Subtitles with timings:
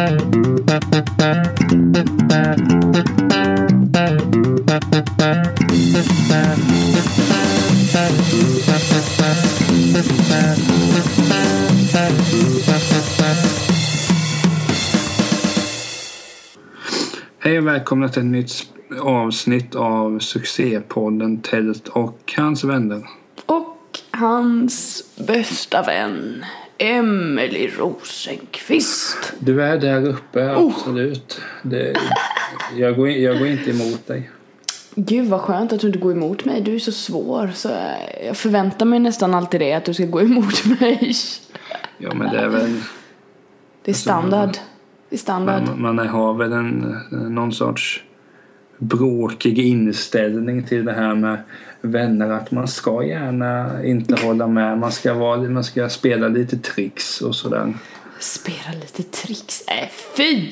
[0.00, 0.08] Hej
[17.58, 18.66] och välkomna till ett nytt
[19.00, 23.02] avsnitt av succépodden Tält och hans vänner.
[23.46, 26.44] Och hans bästa vän,
[26.80, 29.32] Emily Rosenqvist.
[29.38, 30.74] Du är där uppe, Oh.
[30.76, 31.40] absolut.
[31.62, 31.96] Det,
[32.76, 34.30] jag, går, jag går inte emot dig.
[34.94, 36.60] Gud vad skönt att du inte går emot mig.
[36.60, 37.50] Du är så svår.
[37.54, 37.68] Så
[38.26, 41.12] jag förväntar mig nästan alltid det, att du ska gå emot mig.
[41.98, 42.80] Ja, men det är väl...
[43.84, 44.56] Det är standard.
[45.08, 45.62] Det är standard.
[45.76, 48.04] Man, man har väl en, någon sorts
[48.78, 51.38] bråkig inställning till det här med
[51.80, 52.30] vänner.
[52.30, 54.78] Att man ska gärna inte hålla med.
[54.78, 57.74] Man ska, vara, man ska spela lite tricks och sådär.
[58.18, 59.64] Spela lite tricks.
[59.68, 60.50] Äh, fy!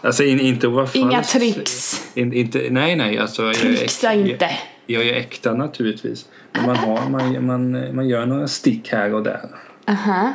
[0.00, 0.96] Alltså in, inte vara falsk.
[0.96, 2.06] Inga tricks.
[2.14, 3.18] In, inte, nej, nej.
[3.18, 4.50] Alltså, jag Trixa inte.
[4.86, 6.26] Jag, jag är äkta naturligtvis.
[6.52, 9.48] Men man, har, man, man, man gör några stick här och där.
[9.88, 10.34] Aha.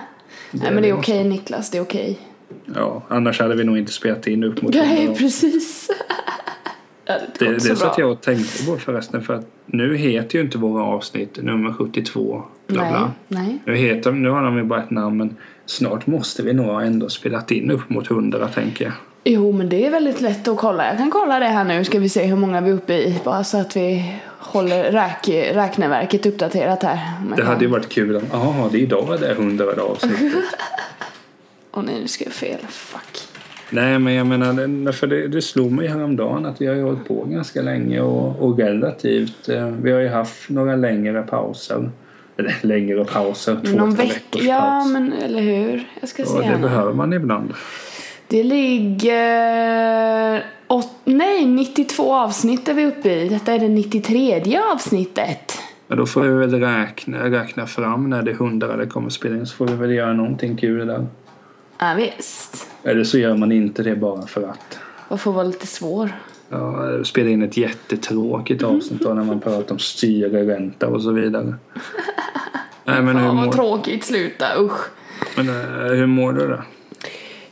[0.52, 2.20] Nej men det är okej Niklas, det är okej.
[2.76, 5.90] Ja, annars hade vi nog inte spelat in upp mot Nej precis.
[7.10, 10.58] ja, det, Det, satt jag och tänkte på förresten för att nu heter ju inte
[10.58, 13.12] våra avsnitt nummer 72 bla Nej, bla.
[13.28, 13.60] nej.
[13.66, 15.36] Nu, heter, nu har de ju bara ett namn men
[15.66, 18.94] snart måste vi nog ändå spelat in upp mot 100 tänker jag.
[19.24, 20.88] Jo men det är väldigt lätt att kolla.
[20.88, 21.84] Jag kan kolla det här nu.
[21.84, 23.20] Ska vi se hur många vi är uppe i.
[23.24, 27.00] Bara så att vi håller räk, räkneverket uppdaterat här.
[27.30, 30.34] Jag Det hade ju varit kul om, jaha det är idag det är 100 avsnittet.
[31.72, 32.60] Åh nej, nu ska jag fel.
[32.70, 33.29] Fuck.
[33.72, 37.08] Nej men jag menar, för det, det slog mig häromdagen att vi har ju hållit
[37.08, 39.50] på ganska länge och, och relativt.
[39.50, 41.90] Eh, vi har ju haft några längre pauser.
[42.38, 44.20] Eller längre pauser, två, Någon tre vecka.
[44.20, 44.92] veckors Ja paus.
[44.94, 45.84] men eller hur.
[46.00, 47.54] Jag ska se Och här det behöver man ibland.
[48.28, 48.44] Det
[49.24, 50.44] ligger...
[50.68, 53.30] Åt, nej, 92 avsnitt är vi uppe i.
[53.30, 55.54] Detta är det 93 avsnittet.
[55.88, 59.36] Men då får vi väl räkna, räkna fram när det är 100 det kommer spela
[59.36, 61.06] in så får vi väl göra någonting kul där.
[61.80, 62.68] Ja, visst.
[62.84, 64.80] Eller så gör man inte det bara för att.
[65.10, 66.12] Jag får vara lite svår.
[66.50, 71.56] Ja, spela in ett jättetråkigt avsnitt då när man pratar om styrränta och så vidare.
[72.86, 74.04] Nej, men, hur Fan vad mår, tråkigt.
[74.04, 74.46] Sluta.
[74.60, 74.80] Usch.
[75.36, 76.62] men eh, hur mår du då?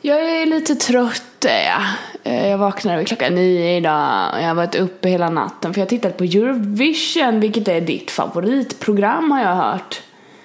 [0.02, 1.84] Jag är lite trött är jag.
[2.34, 5.82] Eh, Jag vaknade vid klockan nio idag och jag har varit uppe hela natten för
[5.82, 10.02] jag har tittat på Eurovision vilket är ditt favoritprogram har jag hört.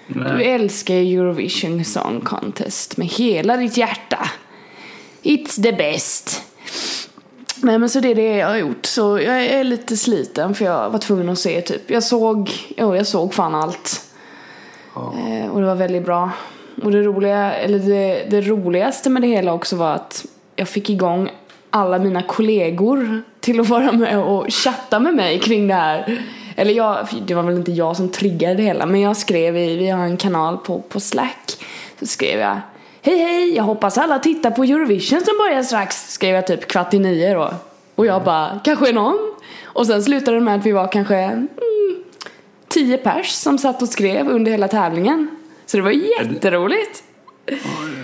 [0.07, 4.31] Du älskar Eurovision Song Contest med hela ditt hjärta.
[5.23, 6.43] It's the best.
[7.57, 8.87] Nej men så det är det jag har gjort.
[8.87, 11.91] Så jag är lite sliten för jag var tvungen att se typ.
[11.91, 14.03] Jag såg, jo jag såg fan allt.
[14.97, 16.31] Eh, och det var väldigt bra.
[16.83, 20.27] Och det roliga, eller det, det roligaste med det hela också var att
[20.57, 21.31] jag fick igång
[21.71, 26.23] alla mina kollegor till att vara med och chatta med mig kring det här.
[26.57, 29.77] Eller jag, det var väl inte jag som triggade det hela men jag skrev i,
[29.77, 31.57] vi har en kanal på, på Slack.
[31.99, 32.61] Så skrev jag
[33.05, 36.13] Hej hej, jag hoppas alla tittar på Eurovision som börjar strax.
[36.13, 37.55] Skrev jag typ kvart i nio då.
[37.95, 39.19] Och jag bara, kanske någon?
[39.65, 41.49] Och sen slutade det med att vi var kanske mm,
[42.69, 45.29] tio pers som satt och skrev under hela tävlingen.
[45.67, 47.05] Så det var jätteroligt.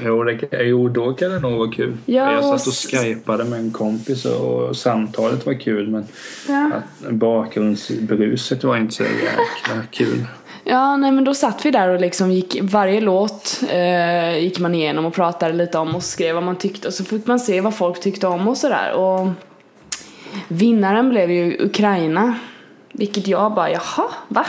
[0.04, 1.97] Jo, det, jo, då kan det nog vara kul.
[2.06, 6.06] Ja, jag satt och skypade med en kompis och samtalet var kul men
[6.49, 6.71] Ja.
[6.75, 10.25] att bakgrundsbruset var inte så jäkla kul.
[10.65, 14.75] Ja, nej men då satt vi där och liksom gick, varje låt eh, gick man
[14.75, 17.60] igenom och pratade lite om och skrev vad man tyckte och så fick man se
[17.60, 19.28] vad folk tyckte om och sådär och
[20.48, 22.34] vinnaren blev ju Ukraina
[22.93, 24.47] vilket jag bara, jaha, va?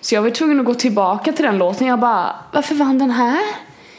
[0.00, 3.10] Så jag var tvungen att gå tillbaka till den låten, jag bara, varför vann den
[3.10, 3.38] här?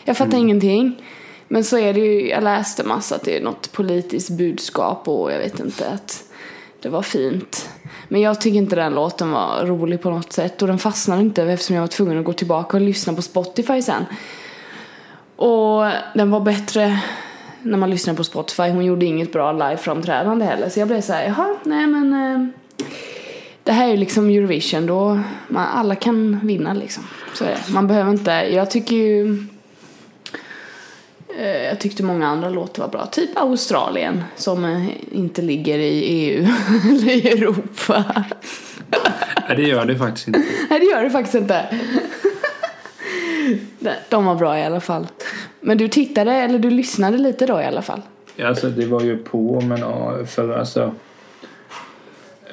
[0.09, 1.02] Jag fattar ingenting.
[1.47, 5.31] Men så är det ju, jag läste massa att det är något politiskt budskap och
[5.31, 6.24] jag vet inte att
[6.81, 7.70] det var fint.
[8.08, 11.44] Men jag tycker inte den låten var rolig på något sätt och den fastnade inte
[11.44, 14.06] eftersom jag var tvungen att gå tillbaka och lyssna på Spotify sen.
[15.36, 17.00] Och den var bättre
[17.62, 18.70] när man lyssnar på Spotify.
[18.70, 20.70] Hon gjorde inget bra live-framträdande heller.
[20.70, 22.47] Så jag blev så här, jaha, nej men eh,
[23.64, 27.03] det här är ju liksom Eurovision då man, alla kan vinna liksom.
[27.34, 27.73] Så är det.
[27.73, 29.46] Man behöver inte, jag tycker ju
[31.37, 33.05] jag tyckte många andra låtar var bra.
[33.05, 36.47] Typ Australien som eh, inte ligger i EU
[36.90, 38.26] eller i Europa.
[39.47, 40.40] Nej, det gör det faktiskt inte.
[40.70, 41.78] Nej det gör det faktiskt inte.
[44.09, 45.08] De var bra i alla fall.
[45.61, 48.02] Men du tittade, eller du lyssnade lite då i alla fall?
[48.43, 50.96] Alltså det var ju på men ja, för alltså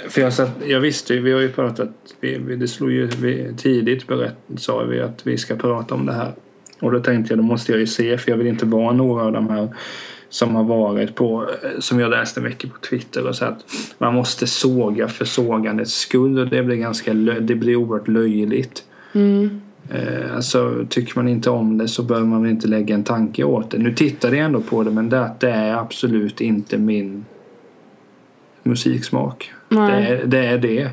[0.08, 1.90] för jag, satt, jag visste ju, vi har ju pratat,
[2.20, 6.06] vi, vi, det slog ju vi, tidigt berätt, sa vi att vi ska prata om
[6.06, 6.32] det här.
[6.80, 9.24] Och då tänkte jag, då måste jag ju se för jag vill inte vara några
[9.24, 9.68] av de här
[10.28, 13.64] som har varit på, som jag läste mycket på Twitter och så att
[13.98, 18.84] man måste såga för sågandets skull och det blir ganska, det blir oerhört löjligt.
[19.12, 19.60] Mm.
[19.90, 23.44] Eh, alltså, tycker man inte om det så bör man väl inte lägga en tanke
[23.44, 23.78] åt det.
[23.78, 27.24] Nu tittade jag ändå på det men det, det är absolut inte min
[28.62, 29.52] musiksmak.
[29.68, 30.06] Det Nej.
[30.06, 30.90] är, det är det.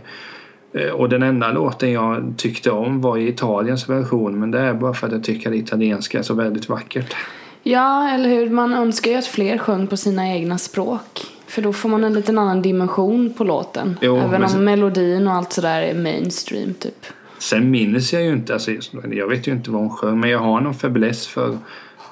[0.73, 4.73] Eh, Och den enda låten jag tyckte om var i Italiens version men det är
[4.73, 7.15] bara för att jag tycker att italienska är så väldigt vackert.
[7.63, 8.49] Ja, eller hur?
[8.49, 11.21] Man önskar ju att fler sjöng på sina egna språk.
[11.47, 13.97] För då får man en liten annan dimension på låten.
[14.01, 17.05] Jo, Även om så- melodin och allt sådär är mainstream typ.
[17.39, 18.71] Sen minns jag ju inte, alltså,
[19.11, 21.57] jag vet ju inte vad hon sjöng men jag har någon fäbless för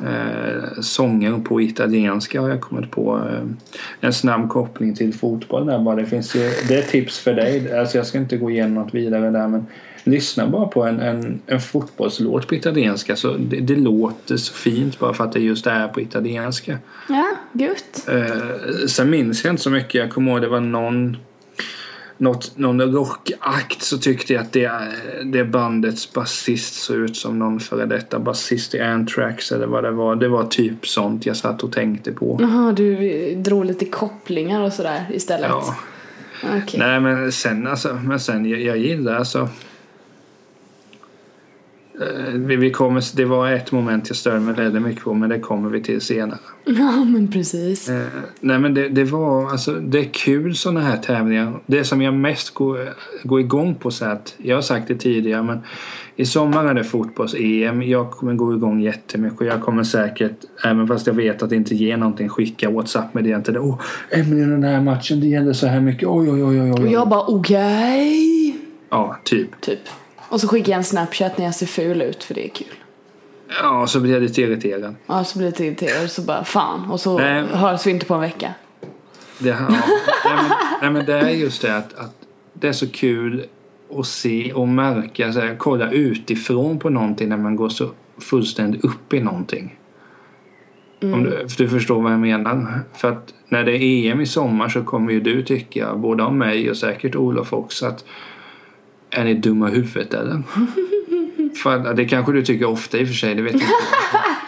[0.06, 3.18] eh, sånger på italienska har jag kommit på.
[3.18, 3.44] Eh,
[4.00, 5.96] en snabb koppling till fotboll där bara.
[5.96, 7.80] Det finns ju, det är tips för dig.
[7.80, 9.66] Alltså jag ska inte gå igenom något vidare där men
[10.04, 15.00] lyssna bara på en, en, en fotbollslåt på italienska så det, det låter så fint
[15.00, 16.78] bara för att det just är på italienska.
[17.10, 18.08] Ja, gött.
[18.10, 19.94] Eh, sen minns jag inte så mycket.
[19.94, 21.18] Jag kommer ihåg det var någon
[22.22, 24.72] något, någon rockakt så tyckte jag att det,
[25.24, 29.92] det bandets basist såg ut som någon före detta basist i Anthrax eller vad det
[29.92, 30.16] var.
[30.16, 32.38] Det var typ sånt jag satt och tänkte på.
[32.42, 35.50] Jaha, du drog lite kopplingar och sådär istället?
[35.50, 35.76] Ja.
[36.44, 36.80] Okej.
[36.80, 39.50] Nej men sen alltså, men sen jag, jag gillar alltså
[42.34, 45.40] vi, vi kommer, det var ett moment jag störde mig väldigt mycket på men det
[45.40, 46.40] kommer vi till senare.
[46.66, 47.90] Ja, men precis.
[47.90, 48.06] Eh,
[48.40, 51.60] nej men det, det var alltså det är kul sådana här tävlingar.
[51.66, 52.94] Det som jag mest går,
[53.24, 55.60] går igång på så att jag har sagt det tidigare men
[56.16, 57.82] i sommar är det fotbolls-EM.
[57.82, 61.56] Jag kommer gå igång jättemycket och jag kommer säkert även fast jag vet att det
[61.56, 63.60] inte ger någonting skicka WhatsApp-meddelanden till det.
[63.60, 63.80] Åh,
[64.10, 66.08] Emelie den här matchen det gäller så här mycket.
[66.08, 66.72] Oj oj oj oj.
[66.72, 66.92] Och oj.
[66.92, 68.56] jag bara okej.
[68.90, 69.62] Ja, typ.
[69.62, 69.80] Typ.
[70.32, 72.68] Och så skickar jag en snapchat när jag ser ful ut för det är kul.
[73.62, 74.96] Ja, så blir jag lite irriterad.
[75.08, 76.92] Ja, så blir jag lite irriterad så bara fan.
[76.92, 77.44] Och så Nej.
[77.44, 78.54] hörs vi inte på en vecka.
[79.40, 79.68] Det, ja.
[79.70, 79.80] nej,
[80.24, 80.52] men,
[80.82, 82.16] nej men det är just det att, att
[82.54, 83.46] det är så kul
[84.00, 88.86] att se och märka, så här, kolla utifrån på någonting när man går så fullständigt
[88.86, 89.78] upp i någonting.
[91.02, 92.80] Om du, du förstår vad jag menar.
[92.94, 96.38] För att när det är EM i sommar så kommer ju du tycka, både om
[96.38, 98.06] mig och säkert Olof också, att
[99.12, 100.44] är ni dumma i huvudet eller?
[101.90, 103.74] att, det kanske du tycker ofta i och för sig, det vet jag inte.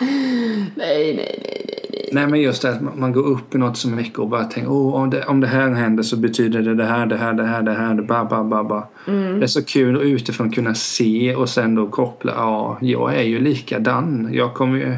[0.75, 2.10] Nej, nej, nej, nej, nej.
[2.13, 4.69] Nej men just det att man- går upp i något så mycket och bara tänker
[4.71, 7.44] oh, om, det, om det här händer så betyder det det här, det här, det
[7.44, 8.83] här, det här, det ba, ba, ba, ba.
[9.06, 13.24] Det är så kul att utifrån kunna se och sen då koppla, ja, jag är
[13.24, 14.30] ju likadan.
[14.31, 14.95] Jag kommer ju,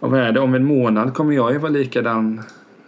[0.00, 2.42] vad är det, om en månad kommer jag ju vara likadan.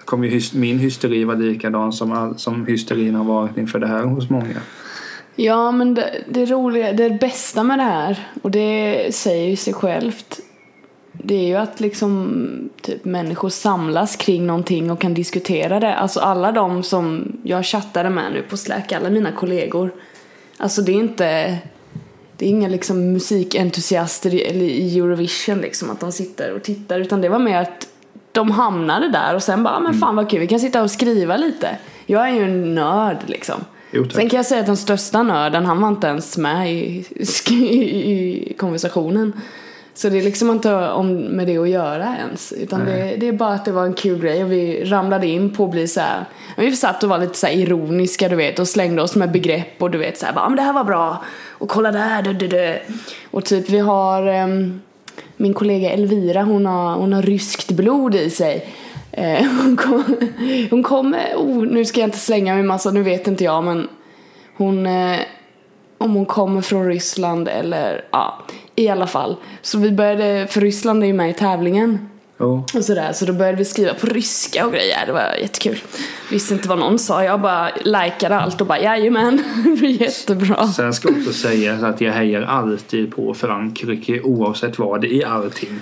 [0.04, 4.04] Kommer ju min hysteri vara likadan som, all, som hysterin har varit inför det här
[4.04, 4.56] hos många.
[5.36, 9.72] Ja, men det, det roliga, det bästa med det här, och det säger ju sig
[9.74, 10.40] självt,
[11.12, 15.94] det är ju att liksom typ människor samlas kring någonting och kan diskutera det.
[15.94, 19.92] Alltså alla de som jag chattade med nu på Slack, alla mina kollegor.
[20.56, 21.58] Alltså det är inte,
[22.36, 27.00] det är inga liksom musikentusiaster i- eller i Eurovision liksom att de sitter och tittar
[27.00, 27.88] utan det var mer att
[28.32, 30.90] de hamnade där och sen bara, "Ah, men fan vad kul, vi kan sitta och
[30.90, 31.76] skriva lite.
[32.06, 33.64] Jag är ju en nörd liksom.
[33.90, 34.04] Jo.
[34.10, 37.04] Sen kan jag säga att den största nörden, han var inte ens med i,
[37.50, 39.32] i, i konversationen.
[39.94, 42.52] Så det är liksom inte om, med det att göra ens.
[42.52, 45.50] Utan det, det är bara att det var en kul grej och vi ramlade in
[45.50, 46.24] på att bli så här.
[46.56, 49.90] Vi satt och var lite så ironiska du vet och slängde oss med begrepp och
[49.90, 51.24] du vet så här, bara, "Ah, men det här var bra.
[51.48, 52.78] Och kolla där, du, du, du.
[53.30, 54.80] Och typ vi har ehm,
[55.36, 58.66] min kollega Elvira, hon har, hon har ryskt blod i sig.
[59.12, 60.04] Eh, hon, kom,
[60.70, 63.88] hon kommer, oh, nu ska jag inte slänga mig massa, nu vet inte jag men
[64.56, 65.18] hon, eh,
[65.98, 69.36] om hon kommer från Ryssland eller ja, i alla fall.
[69.62, 72.08] Så vi började, för Ryssland är ju med i tävlingen.
[72.40, 72.64] Jo.
[72.74, 75.78] Och sådär, så då började vi skriva på ryska och grejer, det var jättekul.
[76.30, 80.68] Visste inte vad någon sa, jag bara likade allt och bara jajamän, det blir jättebra.
[80.68, 85.80] Sen ska också sägas att jag hejar alltid på Frankrike oavsett vad i allting.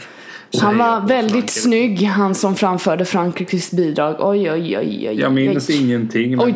[0.61, 1.53] Han var väldigt Frankrike.
[1.61, 4.17] snygg, han som framförde Frankrikes bidrag.
[4.19, 5.21] Oj, oj, oj, oj.
[5.21, 5.77] Jag minns oj.
[5.85, 6.55] ingenting men Oj.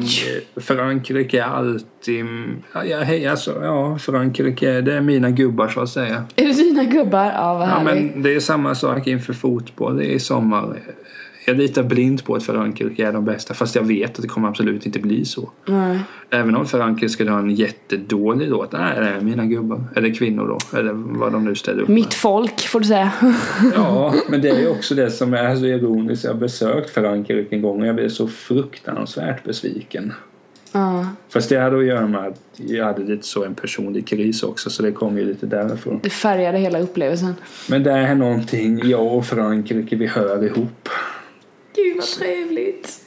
[0.57, 2.27] eh, Frankrike är alltid...
[2.75, 6.25] Ja, hejar alltså, ja, Frankrike det är mina gubbar så att säga.
[6.37, 7.25] Är det dina gubbar?
[7.25, 8.13] Ja, vad Ja, härligt.
[8.15, 9.97] men det är samma sak inför fotboll.
[9.97, 10.81] Det är sommar.
[11.45, 14.49] Jag litar blint på att Frankrike är de bästa fast jag vet att det kommer
[14.49, 15.51] absolut inte bli så.
[15.67, 15.99] Nej.
[16.31, 18.73] Även om Frankrike skulle ha en jättedålig låt.
[18.73, 19.85] Nej, det är mina gubbar.
[19.97, 20.79] Eller kvinnor då.
[20.79, 21.95] Eller vad de nu ställer upp med.
[21.95, 23.13] Mitt folk, får du säga.
[23.75, 26.25] Ja, men det är ju också det som är så ironiskt.
[26.25, 30.13] Jag har besökt Frankrike en gång och jag blev så fruktansvärt besviken.
[30.73, 34.43] ja, Fast det hade att göra med att jag hade lite så en personlig kris
[34.43, 36.01] också så det kom ju lite därifrån.
[36.03, 37.35] det färgade hela upplevelsen.
[37.71, 40.89] Men det är någonting, jag och Frankrike, vi hör ihop.
[41.77, 43.01] Gud vad trevligt.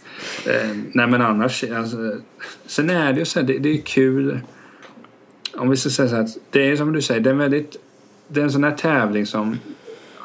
[0.48, 1.98] Eh, nej men annars, alltså,
[2.66, 4.40] sen är det ju så här, det, det är kul.
[5.58, 7.38] Om vi ska säga så här, att det är som du säger, det är en
[7.38, 7.76] väldigt,
[8.28, 9.60] det är en sån här tävling som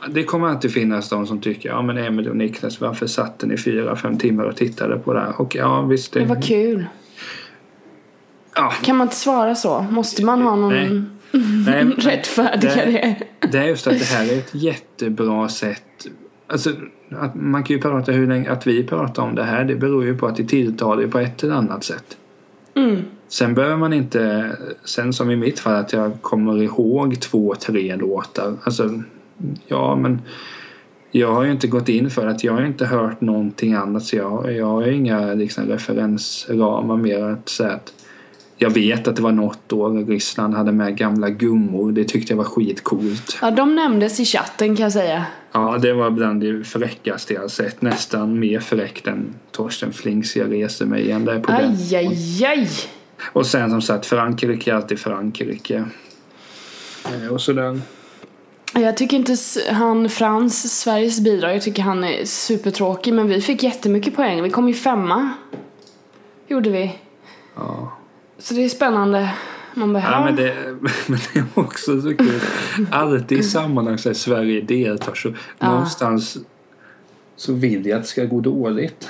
[0.09, 3.57] det kommer alltid finnas de som tycker ja men Emil och Niklas varför satt ni
[3.57, 5.41] fyra, fem timmar och tittade på det här?
[5.41, 6.13] Och ja visst.
[6.13, 6.87] Det var kul.
[8.55, 8.73] Ja.
[8.83, 9.87] Kan man inte svara så?
[9.91, 11.03] Måste man ha någon Nej.
[11.67, 13.49] Nej, rättfärdiga det- det?
[13.49, 15.83] Det är just att det här är ett jättebra sätt.
[16.51, 16.71] Alltså,
[17.11, 20.05] att man kan ju prata hur länge, att vi pratar om det här det beror
[20.05, 22.17] ju på att det tilltalar ju på ett eller annat sätt.
[22.75, 23.03] Mm.
[23.29, 24.51] Sen behöver man inte,
[24.85, 28.57] sen som i mitt fall att jag kommer ihåg två, tre låtar.
[28.65, 29.03] Alltså,
[29.67, 30.23] ja men
[31.11, 34.17] jag har ju inte gått in för att jag har inte hört någonting annat så
[34.17, 37.93] jag, jag har ju inga liksom, referensramar mer att säga att
[38.63, 41.93] jag vet att det var något år Ryssland hade med gamla gummor.
[41.93, 43.39] Det tyckte jag var skitcoolt.
[43.43, 45.27] Ja, de nämndes i chatten kan jag säga.
[45.53, 47.83] Ja, det var bland det fräckaste jag sett.
[47.83, 51.25] Nästan mer fräckt än Torsten Flinks Jag reser mig igen.
[51.25, 51.71] Där på den.
[51.71, 52.69] Aj, aj, aj.
[53.33, 55.85] Och sen som sagt Frankrike är alltid Frankrike.
[57.05, 57.81] Eh, Och sådär.
[58.75, 59.37] Jag tycker inte
[59.71, 64.43] han Frans, Sveriges bidrag, jag tycker han är supertråkig men vi fick jättemycket poäng.
[64.43, 65.31] Vi kom ju femma.
[66.49, 66.95] Gjorde vi.
[67.57, 67.93] Ja.
[68.41, 69.31] Så det är spännande.
[69.75, 70.55] Man bara, Ja, men, det,
[71.07, 72.41] men det är också så kul.
[72.91, 76.37] Alltid i sammanhang där Sverige deltar så någonstans
[77.37, 79.09] så vill jag att det ska gå dåligt.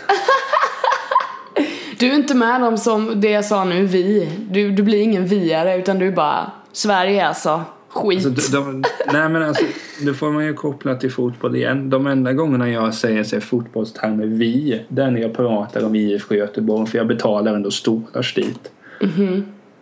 [1.98, 4.32] Du är inte med dem som det jag sa nu, vi.
[4.50, 7.62] Du, du blir ingen viare utan du är bara Sverige alltså.
[7.88, 8.26] Skit.
[8.26, 9.64] Alltså, de, de, nej men alltså,
[10.02, 11.90] nu får man ju koppla till fotboll igen.
[11.90, 16.34] De enda gångerna jag säger sig fotbollstermer vi, det är när jag pratar om IFK
[16.34, 18.70] Göteborg för jag betalar ändå stålars dit.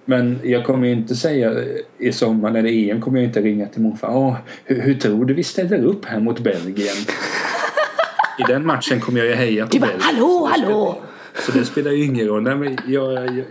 [0.04, 1.52] Men jag kommer ju inte säga
[1.98, 4.16] i sommar när det är EM kommer jag inte ringa till morfar.
[4.16, 6.96] Åh, hur, hur tror du vi ställer upp här mot Belgien?
[8.38, 10.02] I den matchen kommer jag ju heja på du bara, Belgien.
[10.02, 10.98] hallå, hallå!
[11.34, 12.42] Så det spelar ju ingen roll.
[12.42, 13.44] Nej, men jag, jag,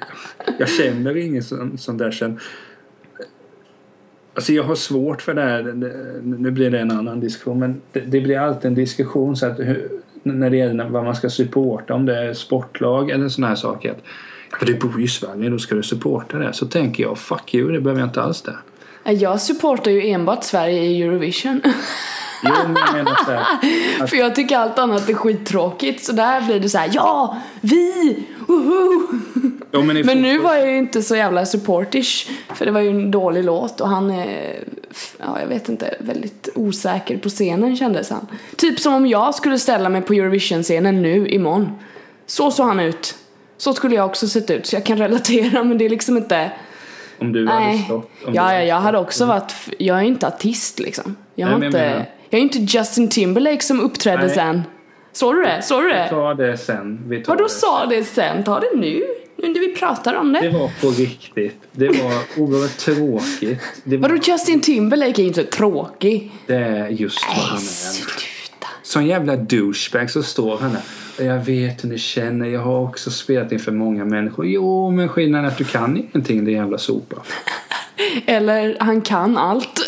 [0.60, 2.40] jag känner ingen sån, sån där sen.
[4.34, 5.64] Alltså jag har svårt för det här.
[6.24, 7.60] Nu blir det en annan diskussion.
[7.60, 9.90] Men det, det blir alltid en diskussion så att hur,
[10.24, 11.94] när det gäller vad man ska supporta.
[11.94, 13.96] Om det är sportlag eller såna här saker.
[14.52, 16.54] Att, för du bor ju i Sverige, då ska du supporta det.
[16.54, 18.58] Så tänker jag, fuck you, det behöver jag inte alls det.
[19.12, 21.62] Jag supportar ju enbart Sverige i Eurovision.
[22.44, 24.08] Jo, men jag menar så här.
[24.08, 26.06] För jag tycker allt annat är skittråkigt.
[26.06, 29.08] Så där blir det så här: ja, vi, woho!
[29.72, 32.30] Men Men nu var jag ju inte så jävla supportish.
[32.56, 34.64] För det var ju en dålig låt och han är,
[35.18, 38.28] ja jag vet inte, väldigt osäker på scenen kändes han.
[38.56, 41.72] Typ som om jag skulle ställa mig på Eurovision-scenen nu imorgon.
[42.26, 43.16] Så såg han ut.
[43.58, 44.66] Så skulle jag också sett ut.
[44.66, 46.52] Så jag kan relatera men det är liksom inte,
[47.20, 47.84] Om du hade nej.
[47.86, 48.12] stått.
[48.26, 51.16] Om Ja, ja, jag hade också varit, jag är inte artist liksom.
[51.36, 54.36] Jag Nej, har jag inte, menar- jag är inte Justin Timberlake som uppträdde Nej.
[54.36, 54.64] sen.
[55.14, 55.62] Såg du det?
[55.62, 56.08] Såg du det?
[56.10, 57.00] Ta det sen.
[57.10, 58.44] Vi tar Vadå sa det sen?
[58.44, 59.04] Ta det nu.
[59.38, 60.40] Nu när vi pratar om det.
[60.40, 61.62] Det var på riktigt.
[61.72, 63.62] Det var oerhört tråkigt.
[63.84, 66.32] Det, var, Vadå Justin Timberlake är inte tråkig.
[66.48, 67.62] det är just vad han är.
[67.62, 68.68] Sluta.
[68.84, 70.82] Sån jävla douchebag så står han där.
[71.20, 72.46] Jag vet hur ni känner.
[72.48, 74.46] Jag har också spelat inför många människor.
[74.48, 77.16] Jo, men skillnaden är att du kan ingenting din jävla sopa.
[78.26, 79.80] Eller han kan allt.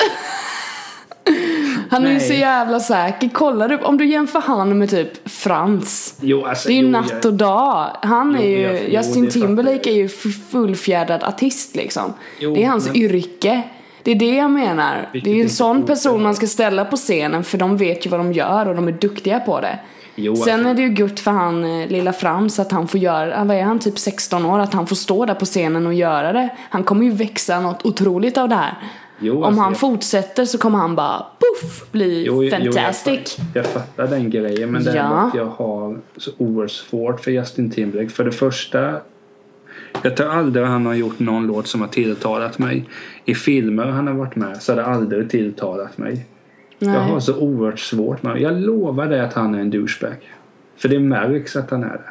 [1.90, 3.30] Han är ju så jävla säker.
[3.34, 6.16] Kolla du, om du jämför han med typ Frans.
[6.22, 7.90] Jo, alltså, Det är ju jo, natt och dag.
[8.02, 10.08] Han Jo, är ju, jag- jo, Justin Timberlake är ju
[10.52, 12.14] fullfjädrad artist liksom.
[12.40, 13.62] Det är hans men- yrke.
[14.04, 15.10] Det är det jag menar.
[15.14, 18.06] Vilket det är ju en sån person man ska ställa på scenen för de vet
[18.06, 19.80] ju vad de gör och de är duktiga på det.
[20.22, 23.00] Jo, Sen alltså- är det ju gött för han eh, lilla Frans att han får
[23.00, 25.94] göra, vad är han, typ 16 år, att han får stå där på scenen och
[25.94, 26.50] göra det.
[26.70, 28.74] Han kommer ju växa något otroligt av det här.
[29.22, 33.38] Jo, Om alltså, han jag- fortsätter så kommer han bara poff bli Jo, jo, fantastic.
[33.38, 35.04] jag, jag fattar den grejen men det är Ja.
[35.04, 38.10] att jag har så oerhört svårt för Justin Timberlake.
[38.10, 38.96] För det första,
[40.02, 42.86] jag tror aldrig han har gjort någon låt som har tilltalat mig.
[43.26, 46.26] I filmer han har varit med så har det aldrig tilltalat mig.
[46.80, 47.12] Jag Nej.
[47.12, 50.32] har så oerhört svårt med Jag lovar dig att han är en douchebag.
[50.78, 52.10] För det märks att han är det.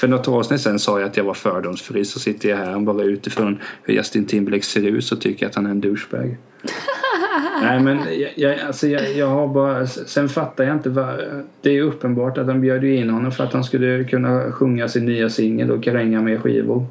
[0.00, 2.82] För något år sedan sa jag att jag var fördomsfri så sitter jag här och
[2.82, 6.36] bara utifrån hur Justin Timberlake ser ut så tycker jag att han är en douchebag.
[7.62, 11.20] Nej men jag, jag, alltså jag, jag har bara, sen fattar jag inte vad,
[11.60, 15.06] det är uppenbart att de bjöd in honom för att han skulle kunna sjunga sin
[15.06, 16.86] nya singel och kränga med skivor.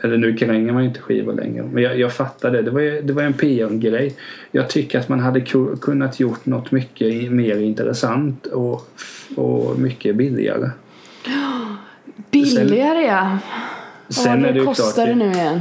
[0.00, 1.62] Eller nu kränger man ju inte skivor längre.
[1.72, 2.62] Men jag, jag fattar det.
[2.62, 4.16] Det var, ju- det var en PR-grej.
[4.50, 8.88] Jag tycker att man hade ku- kunnat gjort något mycket mer intressant och,
[9.36, 10.70] och mycket billigare.
[12.30, 13.38] Billigare ja.
[14.06, 15.60] Vad Sen var är det ju kostar det nu igen?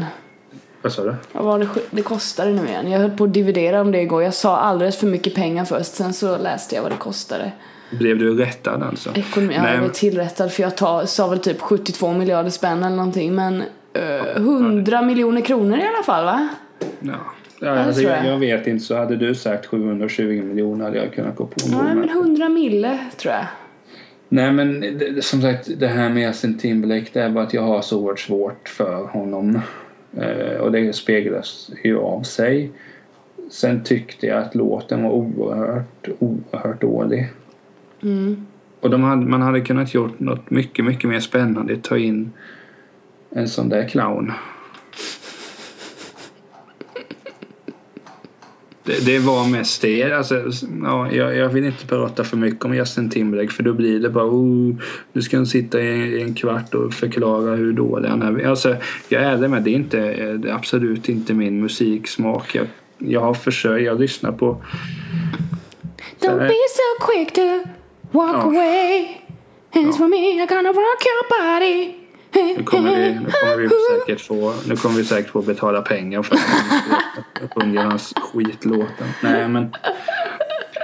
[0.82, 1.16] Vad sa du?
[1.32, 2.92] Vad var det, det kostade nu igen?
[2.92, 4.24] Jag höll på att dividera om det igår.
[4.24, 7.52] Jag sa alldeles för mycket pengar först, sen så läste jag vad det kostade.
[8.00, 9.10] Blev du rättad alltså?
[9.16, 12.96] Ekonomi, Nej, jag var tillrättad för jag tar, sa väl typ 72 miljarder spänn eller
[12.96, 16.48] någonting men 100 miljoner kronor i alla fall va?
[17.00, 17.14] Ja.
[17.64, 18.38] Ja, alltså, jag, jag.
[18.38, 21.96] vet inte, så hade du sagt 720 miljoner hade jag kunnat gå på en Nej
[21.96, 22.10] men match.
[22.12, 23.46] 100 mille tror jag.
[24.30, 27.62] Nej men det- som sagt det här med Justin Timberlake det är bara att jag
[27.62, 29.60] har så oerhört svårt för honom.
[30.18, 32.72] Eh, och det speglas ju av sig.
[33.50, 37.28] Sen tyckte jag att låten var oerhört, oerhört dålig.
[38.04, 38.46] Mm.
[38.80, 41.78] Och de hade, man hade kunnat gjort något mycket, mycket mer spännande.
[41.78, 42.32] Ta in
[43.32, 44.32] en sån där clown.
[48.84, 50.12] Det, det var mest det.
[50.12, 50.44] Alltså,
[50.84, 54.10] ja, jag, jag vill inte prata för mycket om Justin Timberlake för då blir det
[54.10, 54.76] bara oh,
[55.14, 58.48] du ska sitta i, en kvart och förklara hur dålig han är.
[58.48, 58.76] Alltså,
[59.10, 59.98] jag är ärlig med det är, inte,
[60.38, 62.56] det är absolut inte min musiksmak.
[62.56, 64.64] Jag, jag har försökt, jag lyssnar på
[66.20, 67.70] Don't be so quick to
[68.12, 68.42] walk Ja.
[68.42, 69.08] away
[69.74, 72.01] Hands for me, I'm gonna rock your body
[72.34, 76.24] nu kommer vi, nu kommer vi säkert få, nu kommer vi säkert få betala pengar
[76.24, 79.08] för att sjunga hans skitlåten.
[79.22, 79.74] Nej men.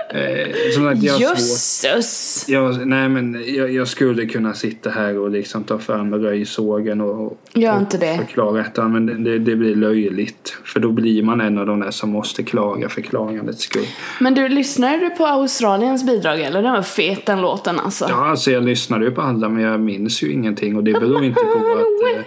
[0.09, 1.19] Eh, som sagt, jag.
[1.19, 2.45] Jösses!
[2.47, 7.41] Jag, nej men jag, jag skulle kunna sitta här och liksom ta fram röjsågen och,
[7.53, 8.17] Gör och inte det.
[8.17, 8.87] förklara detta.
[8.87, 10.57] Men det, det, blir löjligt.
[10.63, 13.87] För då blir man en av de där som måste klaga för klagandets skull.
[14.19, 16.63] Men du, lyssnade du på Australiens bidrag eller?
[16.63, 18.05] Den var fet den låten alltså.
[18.09, 21.23] Ja alltså jag lyssnade ju på alla men jag minns ju ingenting och det beror
[21.23, 22.21] inte på att eh.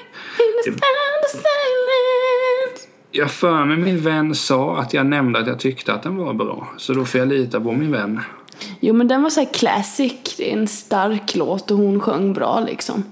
[3.12, 6.34] Jag för mig min vän sa att jag nämnde att jag tyckte att den var
[6.34, 6.68] bra.
[6.76, 8.20] Så då får jag lita på min vän.
[8.80, 12.32] Jo men den var så här classic, det är en stark låt och hon sjöng
[12.32, 13.04] bra liksom.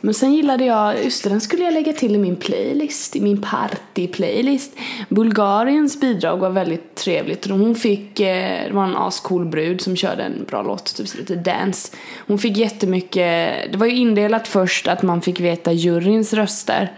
[0.00, 3.42] Men sen gillade jag, just den skulle jag lägga till i min playlist, i min
[3.42, 4.70] party-playlist.
[5.08, 10.22] Bulgariens bidrag var väldigt trevligt hon fick, eh, det var en ascool brud som körde
[10.22, 11.96] en bra låt, typ lite dance.
[12.26, 16.92] Hon fick jättemycket, det var ju indelat först att man fick veta juryns röster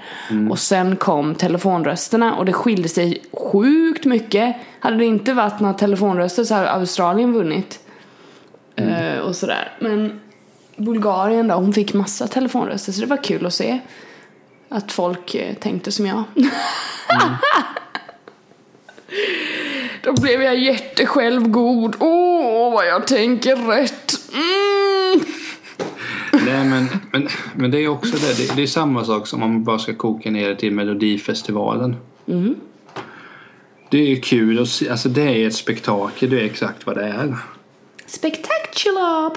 [0.51, 4.57] och sen kom telefonrösterna och det skilde sig sjukt mycket.
[4.81, 7.81] Hade det inte varit några telefonröster så hade Australien vunnit.
[8.77, 9.73] Eh, och sådär.
[9.81, 10.21] Men
[10.77, 13.81] Bulgarien då, hon fick massa telefonröster så det var kul att se.
[14.69, 16.23] Att folk eh, tänkte som jag.
[20.03, 21.97] då blev jag jättesjälvgod.
[21.99, 24.13] Åh, vad jag tänker rätt.
[24.33, 25.21] Mm.
[26.47, 28.37] Nej men, men, men det är också det.
[28.37, 28.57] det.
[28.57, 31.97] Det är samma sak som om man bara ska koka ner det till Melodifestivalen.
[33.91, 34.89] Det är ju kul att se.
[34.89, 36.31] Alltså det är ett spektakel.
[36.31, 37.37] Det är exakt vad det är.
[38.13, 39.33] Spectacular!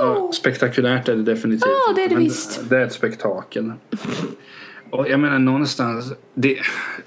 [0.00, 1.70] Ja, spektakulärt är det definitivt.
[1.86, 2.60] Ja, det är det men visst.
[2.70, 3.72] Det är ett spektakel.
[4.94, 6.56] Och jag menar någonstans, det,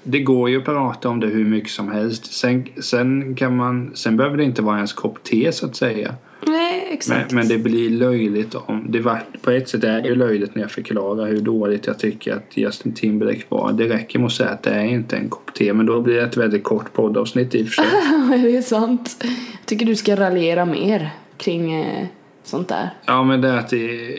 [0.02, 2.32] det går ju att prata om det hur mycket som helst.
[2.32, 6.14] Sen, sen kan man, sen behöver det inte vara ens kopp te så att säga.
[6.46, 7.32] Nej, Men, exakt.
[7.32, 10.62] men det blir löjligt om, det var, på ett sätt är det ju löjligt när
[10.62, 13.72] jag förklarar hur dåligt jag tycker att Justin Timberlake var.
[13.72, 16.14] Det räcker med att säga att det är inte en kopp te men då blir
[16.14, 18.42] det ett väldigt kort poddavsnitt i och för sig.
[18.42, 19.16] det är sant.
[19.22, 22.06] Jag tycker du ska raljera mer kring eh,
[22.48, 22.90] sånt där.
[23.06, 24.18] Ja men det är att det,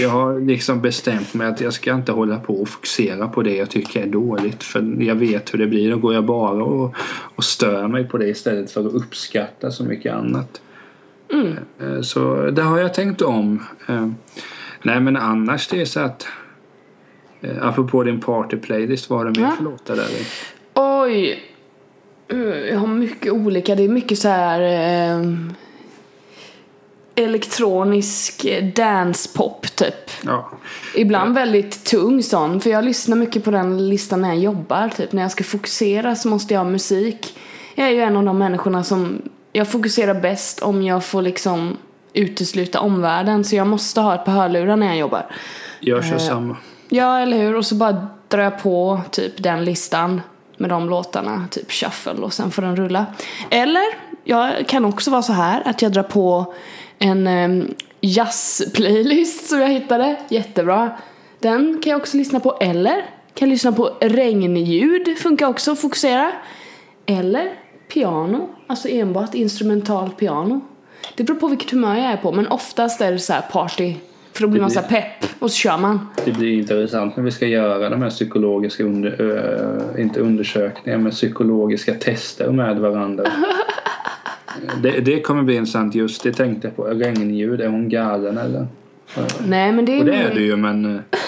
[0.00, 3.56] jag har liksom bestämt mig att jag ska inte hålla på och fokusera på det
[3.56, 4.62] jag tycker är dåligt.
[4.62, 5.90] För jag vet hur det blir.
[5.90, 6.94] Då går jag bara och,
[7.36, 10.60] och stör mig på det istället för att uppskatta så mycket annat.
[11.80, 13.62] Eh, Så det har jag tänkt om.
[13.88, 14.08] Eh,
[14.82, 16.26] Nej men annars det är så att
[17.40, 19.54] eh, Apropå din party-playlist, vad har du mer Ja.
[19.56, 20.06] för låtar där?
[20.74, 21.42] Oj!
[22.28, 23.74] Eh, Jag har mycket olika.
[23.74, 25.22] Det är mycket så här eh,
[27.16, 30.10] elektronisk dancepop typ.
[30.24, 30.50] Ja.
[30.94, 32.60] Ibland väldigt tung sån.
[32.60, 34.88] För jag lyssnar mycket på den listan när jag jobbar.
[34.88, 37.38] Typ när jag ska fokusera så måste jag ha musik.
[37.74, 41.76] Jag är ju en av de människorna som jag fokuserar bäst om jag får liksom
[42.12, 43.44] utesluta omvärlden.
[43.44, 45.26] Så jag måste ha ett par hörlurar när jag jobbar.
[45.80, 46.56] Jag kör Eh, samma.
[46.88, 47.56] Ja, eller hur?
[47.56, 50.20] Och så bara drar jag på typ den listan
[50.56, 53.06] med de låtarna, typ shuffle och sen får den rulla.
[53.50, 53.84] Eller,
[54.24, 56.54] jag kan också vara så här att jag drar på
[56.98, 60.90] en um, jazz-playlist som jag hittade, jättebra.
[61.38, 62.94] Den kan jag också lyssna på, eller
[63.34, 66.32] kan jag lyssna på regnljud, funkar också att fokusera.
[67.06, 67.52] Eller
[67.92, 70.60] piano, alltså enbart instrumentalt piano.
[71.14, 73.94] Det beror på vilket humör jag är på, men oftast är det så här party.
[74.32, 76.08] För då blir man så här pepp och så kör man.
[76.24, 81.12] Det blir intressant när vi ska göra de här psykologiska, under, ö, inte undersökningar, men
[81.12, 83.24] psykologiska tester med varandra.
[84.82, 86.84] det, det kommer bli intressant just, det tänkte jag på.
[86.84, 88.66] Regnljud, är hon galen eller?
[89.46, 90.96] Nej men det är, Och det är du ju men...
[90.96, 91.00] eh,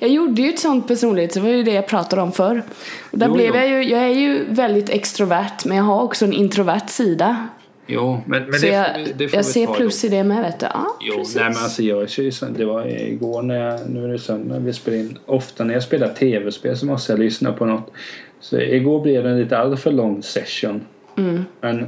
[0.00, 2.62] Jag gjorde ju ett sånt personligt, det var ju det jag pratade om förr.
[3.10, 3.54] Och där Jo, blev jo.
[3.54, 7.48] jag ju, jag är ju väldigt extrovert men jag har också en introvert sida.
[7.86, 10.04] Jo, men, men Så det, jag, får vi, det får jag vi ser ta plus
[10.04, 10.66] i det med vet du.
[10.66, 11.36] Ja, Jo, precis.
[11.36, 14.72] nej men alltså jag så, det var igår när jag, nu är det söndag vi
[14.72, 15.18] spelar in.
[15.26, 17.92] Ofta när jag spelar tv-spel så måste jag lyssna på något.
[18.40, 20.80] Så igår blev det en lite alltför lång session.
[21.16, 21.44] Mm.
[21.60, 21.86] Men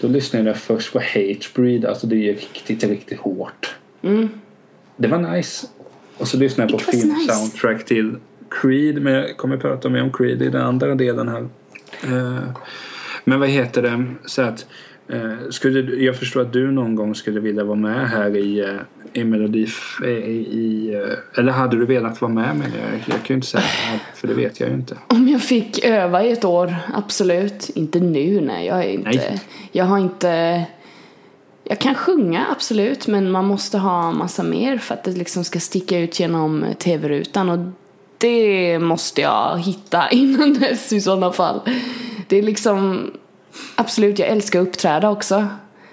[0.00, 3.74] då lyssnade jag först på Hatebreed, alltså det är riktigt, riktigt hårt.
[4.02, 4.28] Mm.
[4.96, 5.66] Det var nice.
[6.16, 7.06] Och så lyssnade jag på was nice.
[7.06, 8.16] film-soundtrack till
[8.50, 11.48] Creed, men jag kommer prata mer om Creed i den andra delen här.
[12.02, 12.44] Eh,
[13.24, 14.66] men vad heter det, så att
[15.50, 18.76] skulle, du- jag förstår att du någon gång skulle vilja vara med här i, eh,
[19.12, 19.66] i Melodi...
[20.04, 22.56] i, i, eh, eller hade du velat vara med?
[22.56, 23.64] Men jag, jag kan ju inte säga
[24.14, 24.96] för det vet jag ju inte.
[25.06, 27.70] Om jag fick öva i ett år, absolut.
[27.74, 28.66] Inte nu, nej.
[28.66, 29.10] Jag är inte...
[29.10, 29.40] Nej.
[29.72, 30.64] Jag har inte...
[31.64, 35.60] Jag kan sjunga, absolut, men man måste ha massa mer för att det liksom ska
[35.60, 37.58] sticka ut genom tv-rutan och
[38.18, 41.60] det måste jag hitta innan dess i sådana fall.
[42.28, 43.10] Det är liksom...
[43.74, 45.46] Absolut, jag älskar att uppträda också.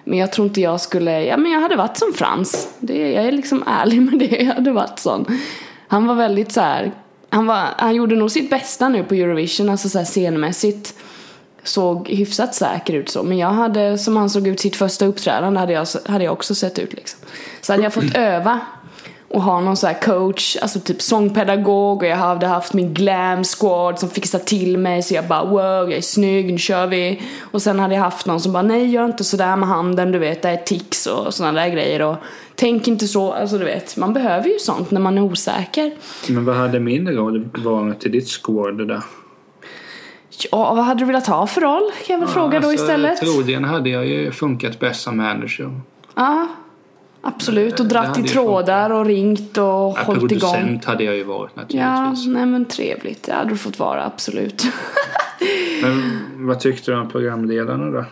[0.04, 1.24] Men jag tror inte jag skulle...
[1.24, 2.67] Ja, men jag hade varit som Frans.
[2.80, 4.43] Det, jag är liksom ärlig med det.
[4.43, 5.26] Jag hade varit sån.
[5.88, 6.91] Han var väldigt så här...
[7.30, 10.93] Han, var, han gjorde nog sitt bästa nu på Eurovision, alltså så här scenmässigt.
[11.63, 13.24] Såg hyfsat säker ut så.
[13.24, 16.56] Men jag hade, som han såg ut sitt första uppträdande, hade jag, hade jag också
[16.56, 17.20] sett ut liksom.
[17.62, 18.60] Så hade jag fått öva
[19.30, 23.44] och ha någon så här coach, alltså typ sångpedagog och jag hade haft min glam
[23.44, 27.22] squad som fixar till mig så jag bara wow, jag är snygg, nu kör vi.
[27.42, 30.20] Och sen hade jag haft någon som bara nej, gör inte sådär med handen, du
[30.20, 32.16] vet, det är tics och sådana där grejer och
[32.56, 35.92] tänk inte så, alltså du vet, man behöver ju sånt när man är osäker.
[36.28, 39.02] Men vad hade min roll varit till ditt squad där?
[40.52, 41.92] Ja, vad hade du velat ha för roll?
[42.08, 43.20] Kan jag väl fråga då Alltså, istället?
[43.20, 45.82] Troligen hade jag ju funkat bäst som manager.
[46.16, 46.48] Ja,
[47.22, 47.80] absolut.
[47.80, 50.40] Och Det dratt i trådar och ringt och Ja, hållit igång.
[50.52, 52.28] producent hade jag ju varit Ja, naturligtvis.
[52.28, 53.24] nej men trevligt.
[53.24, 54.66] Det hade du fått vara, absolut.
[55.82, 58.06] Men vad tyckte du om programledarna då?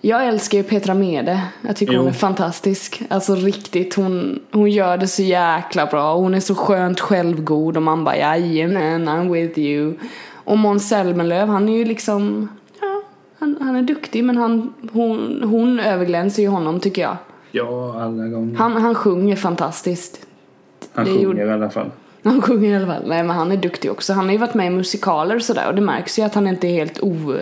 [0.00, 1.40] Jag älskar ju Petra Mede.
[1.66, 1.98] Jag tycker Jo.
[2.00, 3.02] hon är fantastisk.
[3.10, 6.14] Alltså riktigt, hon, hon gör det så jäkla bra.
[6.16, 9.94] Hon är så skönt självgod och man bara jajamän, I'm with you.
[10.34, 12.48] Och Måns Zelmerlöw, han är ju liksom,
[12.80, 13.02] ja,
[13.38, 17.16] han, han är duktig men han, hon, hon överglänser ju honom tycker jag.
[17.50, 18.56] Ja, alla gånger.
[18.58, 20.26] Han, han sjunger fantastiskt.
[20.92, 21.90] Han det sjunger gjorde- i alla fall.
[22.24, 23.02] Han sjunger i alla fall.
[23.06, 24.12] Nej men han är duktig också.
[24.12, 26.46] Han har ju varit med i musikaler och sådär och det märks ju att han
[26.46, 27.34] inte är helt o,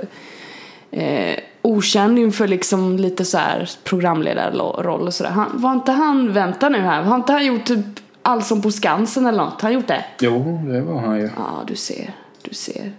[0.90, 5.30] eh, okänd inför liksom lite så här programledarroll och sådär.
[5.30, 7.86] Han, var inte han, vänta nu här, har inte han gjort typ
[8.22, 9.52] Allsång på Skansen eller något?
[9.62, 10.04] Har han gjort det?
[10.20, 11.30] Jo, det var han ju.
[11.36, 12.10] Ja, du ser,
[12.42, 12.92] du ser.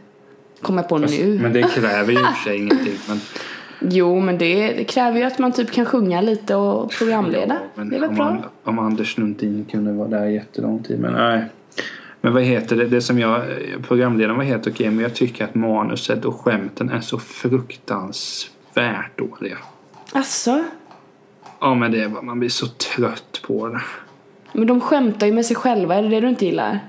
[0.62, 1.40] Kommer på nu.
[1.42, 2.98] Men det kräver ju i och för sig ingenting.
[3.08, 3.20] Men,
[3.82, 7.58] Jo, men det, det kräver ju att man typ kan sjunga lite och programleda.
[7.76, 8.26] Ja, det är väl om, bra?
[8.26, 11.00] An- om Anders Lundin kunde vara där jättelång tid.
[11.00, 11.46] Men nej.
[12.22, 12.86] Men vad heter det?
[12.86, 13.42] Det som jag,
[13.88, 19.58] programledaren var helt okej men jag tycker att manuset och skämten är så fruktansvärt dåliga.
[20.14, 20.64] Asså?
[21.60, 23.82] Ja men det är bara, man blir så trött på det.
[24.54, 26.80] Men de skämtar ju med sig själva, är det det du inte gillar?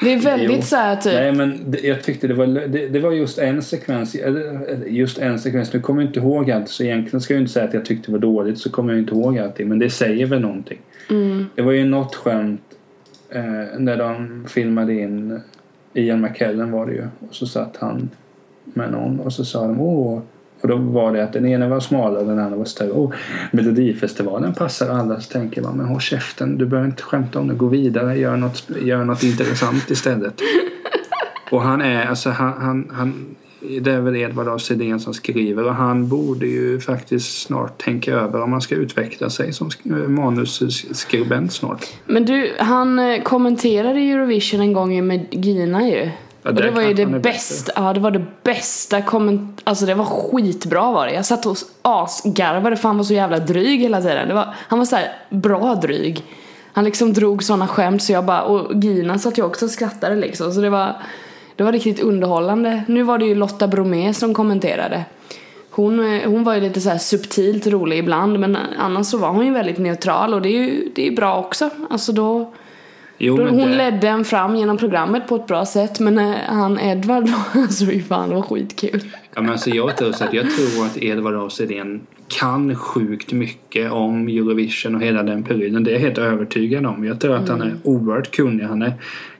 [0.00, 0.62] Det är väldigt Jo.
[0.62, 1.12] så här typ.
[1.12, 4.16] Nej men det, jag tyckte det var, det, det var just en sekvens,
[4.86, 7.64] just en sekvens, nu kommer jag inte ihåg allt så egentligen ska jag inte säga
[7.64, 10.26] att jag tyckte det var dåligt så kommer jag inte ihåg allting men det säger
[10.26, 10.78] väl någonting.
[11.10, 11.46] Mm.
[11.54, 12.62] Det var ju något skämt
[13.30, 15.40] eh, när de filmade in
[15.94, 18.10] Ian McKellen var det ju och så satt han
[18.64, 20.20] med någon och så sa de åh
[20.60, 22.90] och då var det att den ena var smalare och den andra var större.
[22.90, 23.12] Oh,
[23.50, 27.54] Melodifestivalen passar alla så tänker man men håll käften du behöver inte skämta om det,
[27.54, 30.34] gå vidare, gör något, gör något intressant istället.
[31.50, 33.36] Och han är, alltså han, han, han
[33.80, 38.12] det är väl Edvard af Sillén som skriver och han borde ju faktiskt snart tänka
[38.12, 41.86] över om han ska utveckla sig som sk- manusskribent snart.
[42.06, 46.10] Men du, han eh, kommenterade Eurovision en gång med Gina ju.
[46.46, 49.60] Ja, där det var ju det bästa, ja det var det bästa komment...
[49.64, 51.12] Alltså det var skitbra var det.
[51.12, 54.28] Jag satt och asgarvade för han var så jävla dryg hela tiden.
[54.28, 56.22] Det var, han var så här bra dryg.
[56.72, 60.16] Han liksom drog såna skämt så jag bara, och Gina satt ju också och skrattade
[60.16, 60.52] liksom.
[60.52, 60.96] Så det var,
[61.56, 62.82] det var riktigt underhållande.
[62.88, 65.04] Nu var det ju Lotta Bromé som kommenterade.
[65.70, 69.46] Hon, eh, hon var ju lite så subtilt rolig ibland men annars så var hon
[69.46, 71.70] ju väldigt neutral och det är ju det är bra också.
[71.90, 72.52] Alltså då,
[73.18, 76.34] Jo, då hon det, ledde en fram genom programmet på ett bra sätt men eh,
[76.46, 79.00] han Edvard alltså fy fan det var skitkul.
[79.34, 83.92] ja, men alltså jag, tror så att jag tror att Edvard Sillén kan sjukt mycket
[83.92, 85.84] om Eurovision och hela den perioden.
[85.84, 87.04] Det är jag helt övertygad om.
[87.04, 88.64] Jag tror att han är oerhört kunnig.
[88.64, 88.92] Han är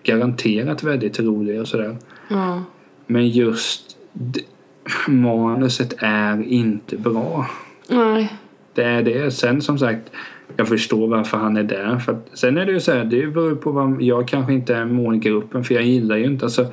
[0.02, 1.96] garanterat väldigt rolig och sådär.
[2.28, 2.62] Ja.
[3.06, 3.96] Men just
[5.06, 7.46] manuset är inte bra.
[7.88, 8.32] Nej.
[8.74, 9.30] Det är det.
[9.30, 10.10] Sen som sagt,
[10.56, 11.98] jag förstår varför han är där.
[11.98, 14.74] För att, sen är det ju så här, det beror på vad, jag kanske inte
[14.74, 16.66] är målgruppen för jag gillar ju inte, alltså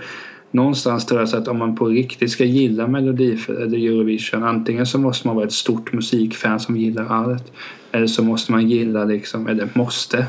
[0.51, 4.85] någonstans tror jag så att om man på riktigt ska gilla Melodi eller Eurovision antingen
[4.85, 7.51] så måste man vara ett stort musikfan som gillar allt
[7.91, 10.25] eller så måste man gilla liksom, eller måste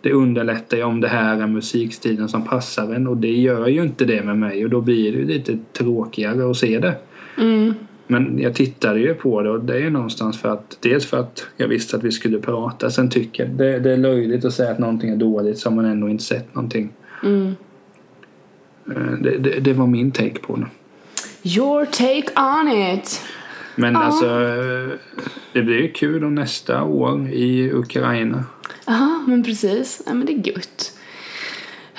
[0.00, 3.82] det underlättar ju om det här är musikstilen som passar en och det gör ju
[3.82, 6.94] inte det med mig och då blir det ju lite tråkigare att se det.
[7.38, 7.74] Mm.
[8.10, 11.16] Men jag tittade ju på det och det är ju någonstans för att dels för
[11.20, 14.54] att jag visste att vi skulle prata sen tycker jag det, det är löjligt att
[14.54, 16.90] säga att någonting är dåligt som man ändå inte sett någonting.
[17.24, 17.54] Mm.
[18.90, 20.66] Eh, Det, det, det var min take på det.
[21.58, 23.22] Your take on it.
[23.76, 24.00] Men Ja.
[24.00, 24.88] alltså eh,
[25.52, 28.44] det blir ju kul om nästa år i Ukraina.
[28.86, 30.02] Ja, men precis.
[30.06, 30.97] Ja, men det är gött.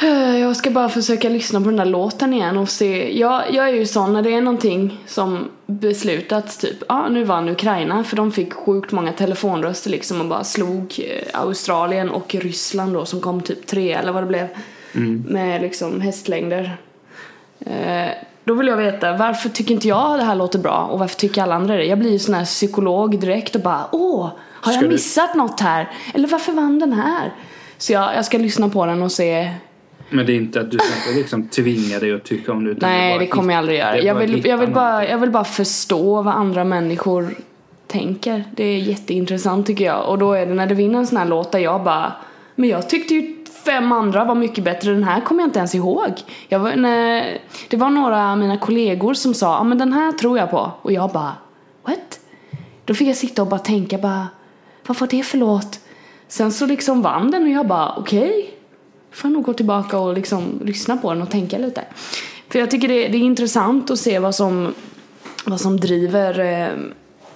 [0.39, 3.19] Jag ska bara försöka lyssna på den där låten igen och se.
[3.19, 7.23] Jag, jag är ju sån när det är någonting som beslutats typ, ja ah, nu
[7.23, 12.35] vann Ukraina för de fick sjukt många telefonröster liksom och bara slog eh, Australien och
[12.35, 14.47] Ryssland då som kom typ tre eller vad det blev
[15.27, 16.77] med liksom hästlängder.
[17.59, 18.07] Eh,
[18.43, 21.43] då vill jag veta, varför tycker inte jag det här låter bra och varför tycker
[21.43, 21.85] alla andra det?
[21.85, 25.59] Jag blir ju sån här psykolog direkt och bara åh, har jag du- missat något
[25.59, 25.89] här?
[26.13, 27.33] Eller varför vann den här?
[27.77, 29.53] Så jag, jag ska lyssna på den och se.
[30.09, 32.89] Men det är inte att du ska liksom tvinga dig att tycka om det utan
[32.89, 33.91] Nej, bara det kommer jag aldrig göra.
[33.91, 37.35] det Jag vill, jag, vill bara, jag vill bara förstå vad andra människor
[37.87, 38.43] tänker.
[38.55, 40.09] Det är jätteintressant tycker jag.
[40.09, 42.13] Och då är det när det vinner en sån här låt där jag bara
[42.55, 44.91] Men jag tyckte ju fem andra var mycket bättre.
[44.91, 46.13] Den här kommer jag inte ens ihåg.
[46.47, 46.71] Jag var,
[47.69, 50.71] det var några av mina kollegor som sa ja men den här tror jag på.
[50.81, 51.33] Och jag bara
[51.83, 52.19] what?
[52.85, 54.27] Då fick jag sitta och bara tänka bara
[54.87, 55.79] vad var det för låt?
[56.27, 58.58] Sen så liksom vann den och jag bara okej.
[59.11, 61.83] Får nog gå tillbaka och liksom lyssna på den och tänka lite.
[62.49, 64.73] För jag tycker det, det är intressant att se vad som,
[65.45, 66.67] vad som driver eh,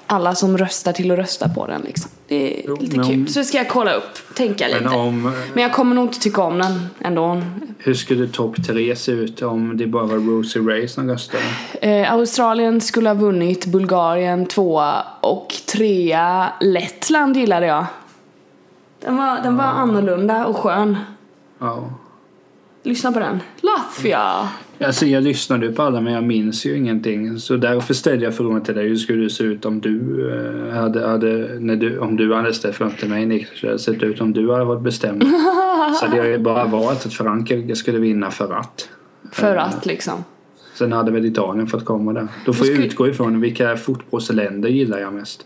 [0.07, 2.11] alla som röstar till att rösta på den liksom.
[2.27, 3.03] Det är Jo, lite kul.
[3.05, 4.95] om- Så ska jag kolla upp, tänka Men lite.
[4.95, 7.41] om, Men jag kommer nog inte tycka om den ändå.
[7.77, 11.43] hur skulle topp tre se ut om det bara var Rosie Ray som röstade?
[11.81, 17.85] Eh, Australien skulle ha vunnit, Bulgarien tvåa och trea Lettland gillade jag.
[19.01, 20.97] Den var, den var annorlunda och skön.
[21.63, 21.89] Ja.
[22.83, 23.39] Lyssna på den.
[23.61, 24.49] Latvia.
[24.79, 27.39] Alltså jag lyssnade på alla men jag minns ju ingenting.
[27.39, 28.87] Så därför ställde jag frågan till dig.
[28.87, 32.53] Hur skulle det se ut om du eh, hade, hade, när du, om du hade
[32.53, 33.63] ställt fram till mig Niklas?
[33.63, 35.23] Hur hade det sett ut om du hade varit bestämd?
[35.99, 38.89] Så hade jag ju bara valt att Frankrike skulle vinna för att.
[39.31, 40.23] För att liksom.
[40.75, 42.27] Sen hade väl Italien fått komma där.
[42.45, 45.45] Då får jag utgå ifrån vilka fotbollsländer gillar jag mest.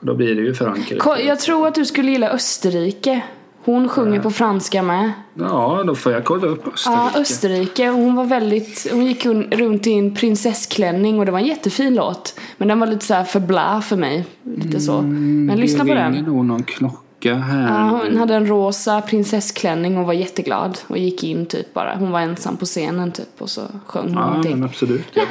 [0.00, 1.22] Och då blir det ju Frankrike.
[1.26, 3.22] Jag tror att du skulle gilla Österrike.
[3.64, 5.12] Hon sjunger på franska med.
[5.34, 7.00] Ja, då får jag kolla upp Österrike.
[7.14, 7.88] Ja, Österrike.
[7.88, 11.94] Hon var väldigt, hon gick un- runt i en prinsessklänning och det var en jättefin
[11.94, 12.40] låt.
[12.56, 14.24] Men den var lite så här för blä för mig.
[14.56, 15.02] Lite så.
[15.02, 16.12] Men lyssna på det den.
[16.12, 17.68] ringer nog någon klocka här.
[17.68, 21.96] Ja, hon hade en rosa prinsessklänning och var jätteglad och gick in typ bara.
[21.96, 24.52] Hon var ensam på scenen typ och så sjöng hon Ja, någonting.
[24.58, 25.04] men absolut.
[25.12, 25.24] Jag,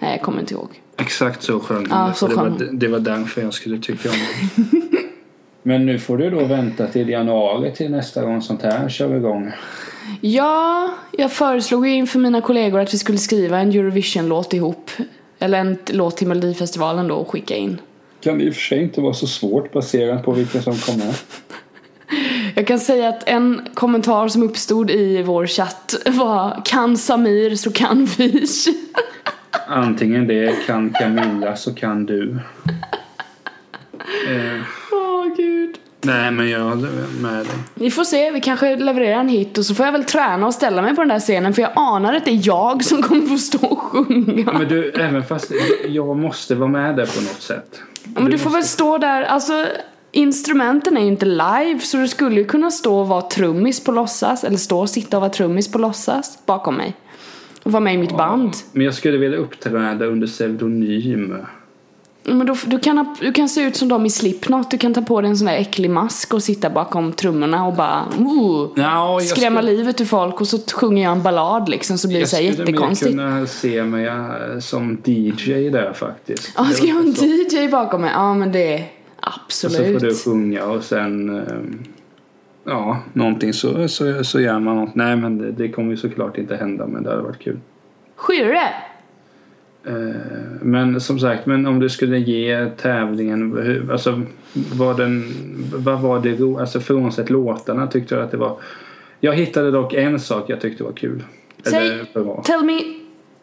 [0.00, 0.68] Nej, jag kommer inte ihåg.
[0.96, 1.86] exakt så sjöng hon.
[1.90, 4.14] Ja, det, så det, var, sjöng det var därför jag skulle tycka om
[4.56, 4.62] det.
[5.66, 9.52] Men nu får du då vänta till januari till nästa gång sånt här kör igång.
[10.20, 14.90] Ja, jag föreslog ju inför mina kollegor att vi skulle skriva en Eurovision-låt ihop.
[15.38, 17.80] Eller en låt till Melodifestivalen då och skicka in.
[18.20, 21.14] Kan i och för sig inte vara så svårt baserat på vilka som kommer.
[22.54, 27.72] Jag kan säga att en kommentar som uppstod i vår chatt var Kan Samir så
[27.72, 28.46] kan vi.
[29.66, 32.38] Antingen det kan Camilla så kan du.
[34.28, 34.60] Eh,
[34.92, 35.55] Åh gud.
[36.06, 36.90] Nej men jag håller
[37.22, 37.54] med dig.
[37.74, 40.54] Vi får se, vi kanske levererar en hit och så får jag väl träna och
[40.54, 43.26] ställa mig på den där scenen för jag anar att det är jag som kommer
[43.26, 44.52] få stå och sjunga.
[44.52, 45.52] Men du, även fast
[45.88, 47.80] jag måste vara med där på något sätt.
[48.14, 49.66] Ja, men du får väl stå där, alltså
[50.12, 53.92] instrumenten är ju inte live så du skulle ju kunna stå och vara trummis på
[53.92, 56.96] låtsas eller stå och sitta och vara trummis på låtsas bakom mig.
[57.62, 58.52] Och vara med i mitt band.
[58.72, 61.36] Men jag skulle vilja uppträda under pseudonym.
[62.28, 65.02] Men då, du, kan, du kan se ut som de i Slipknot, du kan ta
[65.02, 68.04] på dig en sån där äcklig mask och sitta bakom trummorna och bara
[68.76, 72.08] Ja, jag skrämma skulle- livet ur folk och så sjunger jag en ballad liksom så
[72.08, 73.10] blir det Jag så här skulle mer jättekonstigt.
[73.10, 76.52] kunna se mig eh, som DJ där faktiskt.
[76.56, 77.24] Ja, Det ska jag ha en så.
[77.24, 78.10] DJ bakom mig?
[78.14, 78.84] Ja men det,
[79.16, 80.00] Och så får absolut.
[80.00, 81.42] du sjunga och sen eh,
[82.68, 84.94] Ja, någonting så, så, så gör man något.
[84.94, 87.58] Nej men det, det kommer ju såklart inte hända men det hade varit kul.
[88.16, 88.60] Skyrre!
[88.60, 88.68] Eh,
[90.60, 94.22] Men som sagt, men om du skulle ge tävlingen, hur- alltså
[94.72, 95.34] vad den,
[95.74, 98.56] vad var det alltså frånsett låtarna tyckte jag att det var
[99.20, 101.22] Jag hittade dock en sak jag tyckte var kul.
[101.64, 101.88] Säg.
[101.88, 102.42] Eller bra.
[102.46, 102.80] Tell me.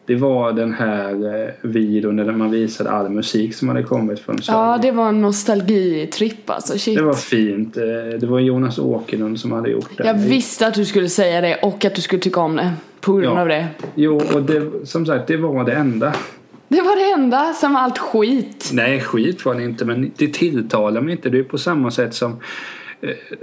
[0.06, 4.42] Det var den här eh, videon där man visade all musik som hade kommit från
[4.42, 4.58] Sverige.
[4.60, 6.98] Ja det var en nostalgitripp alltså, shit.
[6.98, 7.76] Det var fint.
[7.76, 7.82] Eh,
[8.20, 10.06] Det var Jonas Åkerlund som hade gjort det.
[10.06, 12.72] Jag visste att du skulle säga det och att du skulle tycka om det.
[13.04, 13.40] På grund Ja.
[13.40, 13.66] av det.
[13.94, 16.12] Jo, och det, som sagt, det var det enda.
[16.68, 18.70] Det var det enda som allt skit.
[18.72, 21.30] Nej, skit var det inte, men det tilltalar mig inte.
[21.30, 22.36] Det är på samma sätt som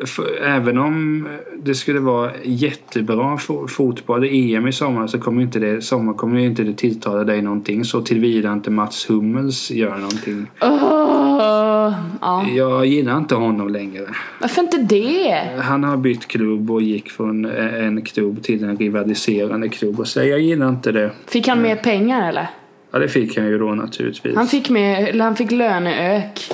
[0.06, 1.28] för, även om
[1.64, 6.40] det skulle vara jättebra fo- fotboll EM i sommar så kommer inte det, sommar kommer
[6.40, 10.48] inte det tilltala dig någonting så tillvida inte Mats Hummels gör någonting.
[10.62, 12.46] Åh, ja.
[12.56, 14.06] Jag gillar inte honom längre.
[14.42, 15.42] Varför inte det?
[15.62, 20.20] Han har bytt klubb och gick från en klubb till en rivaliserande klubb och så
[20.20, 21.12] jag gillar inte det.
[21.28, 22.48] Fick han mer pengar eller?
[22.92, 24.36] Ja, det fick han ju då naturligtvis.
[24.36, 26.52] Han fick, med, han fick löneök.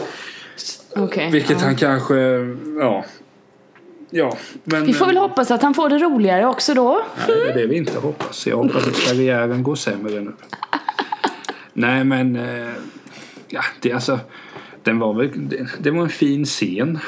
[1.00, 1.32] Okej.
[1.32, 1.66] Vilket ja.
[1.66, 2.16] han kanske,
[2.80, 3.06] ja.
[4.10, 4.86] Ja, men...
[4.86, 7.02] Vi får väl hoppas att han får det roligare också då.
[7.28, 8.48] Nej, det är det vi inte hoppas.
[8.48, 10.34] Jag hoppas att karriären går sämre nu.
[11.74, 12.36] Nej, men...
[12.36, 12.74] eh,
[13.50, 14.20] Ja, det alltså...
[14.84, 15.50] Den var väl...
[15.50, 17.00] Det, det var en fin scen.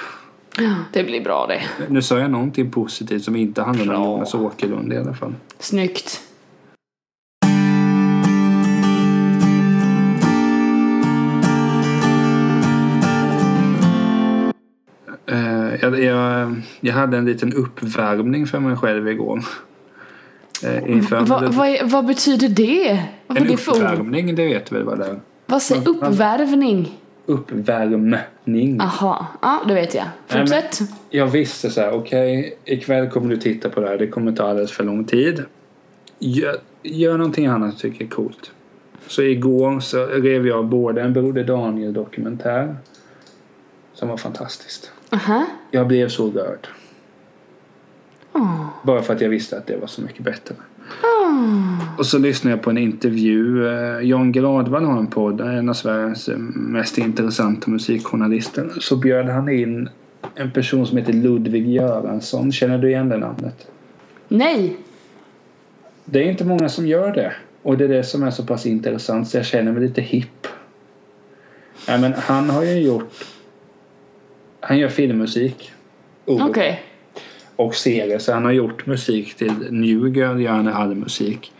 [0.94, 1.62] Det blir bra det.
[1.88, 4.04] Nu sa jag någonting positivt som inte handlade om.
[4.06, 5.34] Jonas Åkerlund i alla fall.
[5.60, 6.22] Snyggt.
[15.98, 19.44] Jag, jag, jag hade en liten uppvärmning för mig själv igår.
[20.64, 23.04] Eh, inför Va, vad, är- vad betyder det?
[23.28, 25.20] Vad en det uppvärmning, det vet väl vad det är?
[25.46, 26.98] Vad säger uppvärvning?
[27.26, 28.82] Uppvärmning.
[28.82, 30.06] Aha, ja det vet jag.
[30.28, 30.80] Fortsätt.
[31.10, 33.98] Jag visste så här, okej, ikväll kommer du titta på det här.
[33.98, 35.44] Det kommer ta alldeles för lång tid.
[36.20, 38.52] Gör, gör någonting annat du tycker är coolt.
[39.08, 42.76] Så igår så rev jag både en Broder Daniel dokumentär.
[43.94, 44.92] Som var fantastiskt.
[45.10, 45.46] Aha.
[45.72, 46.68] Jag blev så rörd.
[48.34, 48.66] Åh.
[48.84, 50.56] Bara för att jag visste att det var så mycket bättre.
[51.98, 53.68] Och så lyssnade jag på en intervju.
[53.68, 55.42] Eh, Jan Gradvall har en podd.
[55.42, 58.72] En av Sveriges eh, mest intressanta musikjournalister.
[58.80, 59.90] Så bjöd han in
[60.36, 62.52] en person som heter Ludvig Göransson.
[62.52, 63.68] Känner du igen det namnet?
[64.28, 64.78] Nej.
[66.06, 67.34] Det är inte många som gör det.
[67.62, 70.48] Och det är det som är så pass intressant så jag känner mig lite hipp.
[71.88, 73.26] Nej, men han har ju gjort...
[74.60, 75.72] Han gör filmmusik.
[76.26, 76.84] Okej.
[77.56, 78.20] Och serier.
[78.20, 81.52] Så han har gjort musik till New Girl gör han all musik.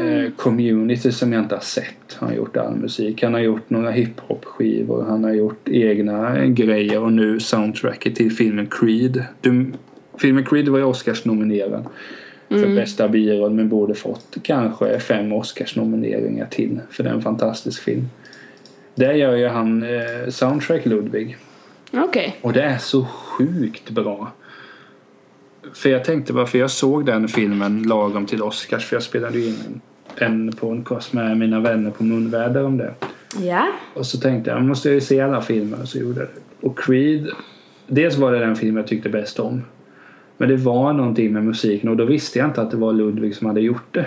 [0.00, 3.22] Eh, community som jag inte har sett har han gjort all musik.
[3.22, 5.04] Han har gjort några hiphop-skivor.
[5.08, 9.24] Han har gjort egna grejer och nu soundtracket till filmen Creed.
[9.40, 9.72] Du,
[10.18, 11.86] filmen Creed var ju Oscars-nominerad
[12.48, 17.82] för bästa biroll men borde fått kanske fem Oscars-nomineringar till för det är en fantastisk
[17.82, 18.08] film.
[18.98, 21.36] Där gör ju han eh, soundtrack Ludvig.
[21.92, 22.36] Okej.
[22.42, 24.32] Och det är så sjukt bra.
[25.74, 28.84] För jag tänkte varför jag såg den filmen lagom till Oscars.
[28.84, 29.80] För jag spelade ju in
[30.16, 32.94] en, en podcast med mina vänner på Munväder om det.
[33.40, 33.66] Ja.
[33.94, 35.80] Och så tänkte jag, jag måste ju se alla filmer.
[35.82, 36.66] Och så gjorde jag det.
[36.66, 37.28] Och Creed.
[37.86, 39.62] Dels var det den film jag tyckte bäst om.
[40.36, 43.36] Men det var någonting med musiken och då visste jag inte att det var Ludvig
[43.36, 44.06] som hade gjort det.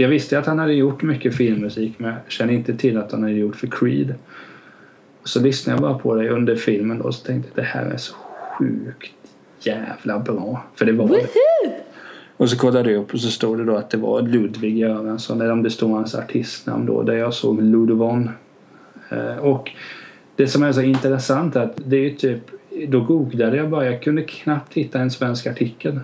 [0.00, 3.22] Jag visste att han hade gjort mycket filmmusik men jag kände inte till att han
[3.22, 4.14] hade gjort för Creed.
[5.24, 7.96] Så lyssnade jag bara på det under filmen och så tänkte jag det här är
[7.96, 8.14] så
[8.58, 9.12] sjukt
[9.60, 10.64] jävla bra.
[10.74, 11.26] För det var det.
[12.36, 15.40] Och så kollade jag upp och så stod det då att det var Ludvig Göransson
[15.40, 18.30] eller om det stod hans artistnamn då där jag såg Ludovon.
[19.10, 19.70] Eh, Och
[20.36, 22.40] det som är så intressant är att det är typ
[22.88, 26.00] då googlade jag bara, jag kunde knappt hitta en svensk artikel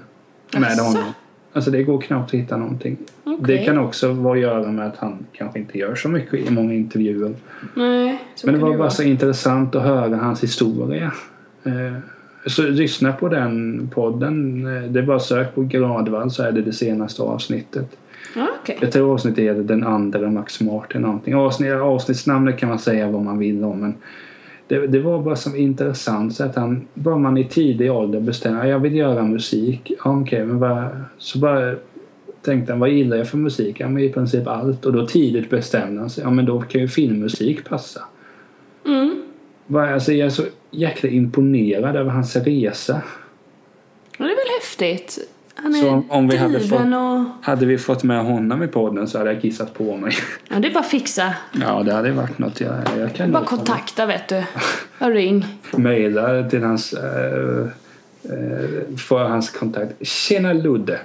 [0.53, 0.83] med Asså?
[0.85, 1.13] honom.
[1.57, 2.97] Alltså det går knappt att hitta någonting.
[3.25, 3.39] Okej.
[3.59, 6.51] Det kan också vara att göra med att han kanske inte gör så mycket i
[6.51, 7.35] många intervjuer.
[7.75, 8.21] Nej.
[8.45, 8.91] Men det var bara vara.
[8.91, 11.13] så intressant att höra hans historia.
[11.65, 11.99] Eh,
[12.47, 14.67] Så lyssna på den podden.
[14.77, 17.97] Eh, Det är bara sök på Gradvall så är det det senaste avsnittet.
[18.61, 18.79] Okej.
[18.81, 21.35] Jag tror avsnittet heter Den andra Max Martin någonting.
[21.35, 23.95] Avsnitt, avsnittsnamnet kan man säga vad man vill om men
[24.69, 28.67] det, det var bara som intressant så att han, bara man i tidig ålder bestämmer
[28.67, 29.93] jag vill göra musik.
[30.05, 31.75] Ja, okej, men vad, så bara
[32.43, 33.81] tänkte han vad gillar jag för musik?
[33.81, 36.25] Ja men i princip allt och då tidigt bestämde han sig.
[36.25, 38.03] Ja men då kan ju filmmusik passa.
[38.87, 39.23] Mm.
[39.67, 43.03] Bara, Alltså jag är så jäkla imponerad över hans resa.
[44.19, 45.19] Ja, det är väl häftigt.
[45.55, 47.25] Han är Så om- om vi hade driven och...
[47.43, 50.13] Hade vi fått med honom i podden så hade jag kissat på mig.
[50.49, 51.35] Ja, det är bara fixa.
[51.53, 52.61] Ja det hade varit något.
[52.61, 54.43] Jag, jag kan Bara kontakta vet du.
[54.99, 55.47] Och ring.
[55.77, 57.67] mejla till hans äh,
[58.25, 60.07] äh, få hans kontakt.
[60.07, 60.99] Tjena Ludde!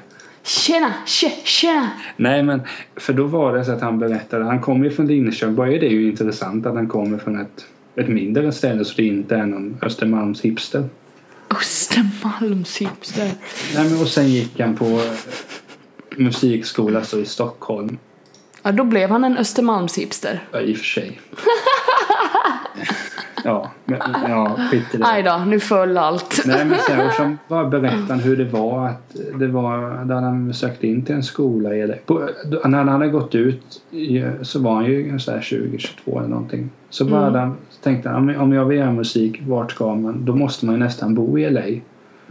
[0.44, 1.90] Tjena, tje, tjena.
[2.18, 2.62] Nej men
[2.96, 5.80] för då var det så att han berättade, han kommer ju från Linköping, bara är
[5.80, 7.66] det ju intressant att han kommer från ett,
[7.96, 10.84] ett mindre ställe så det inte är någon Östermalms hipster.
[11.50, 13.32] Östermalms hipster.
[13.76, 15.12] Nej men och sen gick han på eh,
[16.18, 17.98] musikskola så i Stockholm,
[18.64, 20.44] Ja, då blev han en Östermalms hipster.
[20.52, 21.22] ja, i och för sig.
[23.44, 25.06] Ja, men, ja skit i det.
[25.06, 26.42] Aj då, nu föll allt.
[26.46, 30.88] Nej men och så bara berättade hur det var att det var där han sökte
[30.88, 32.30] in till en skola i på,
[32.66, 33.82] När han hade gått ut
[34.42, 36.70] så var han ju här 20-22 eller någonting.
[36.90, 37.40] Så bara mm.
[37.40, 40.26] han, tänkte han om jag vill göra musik, vart ska man?
[40.26, 41.82] Då måste man ju nästan bo i LA.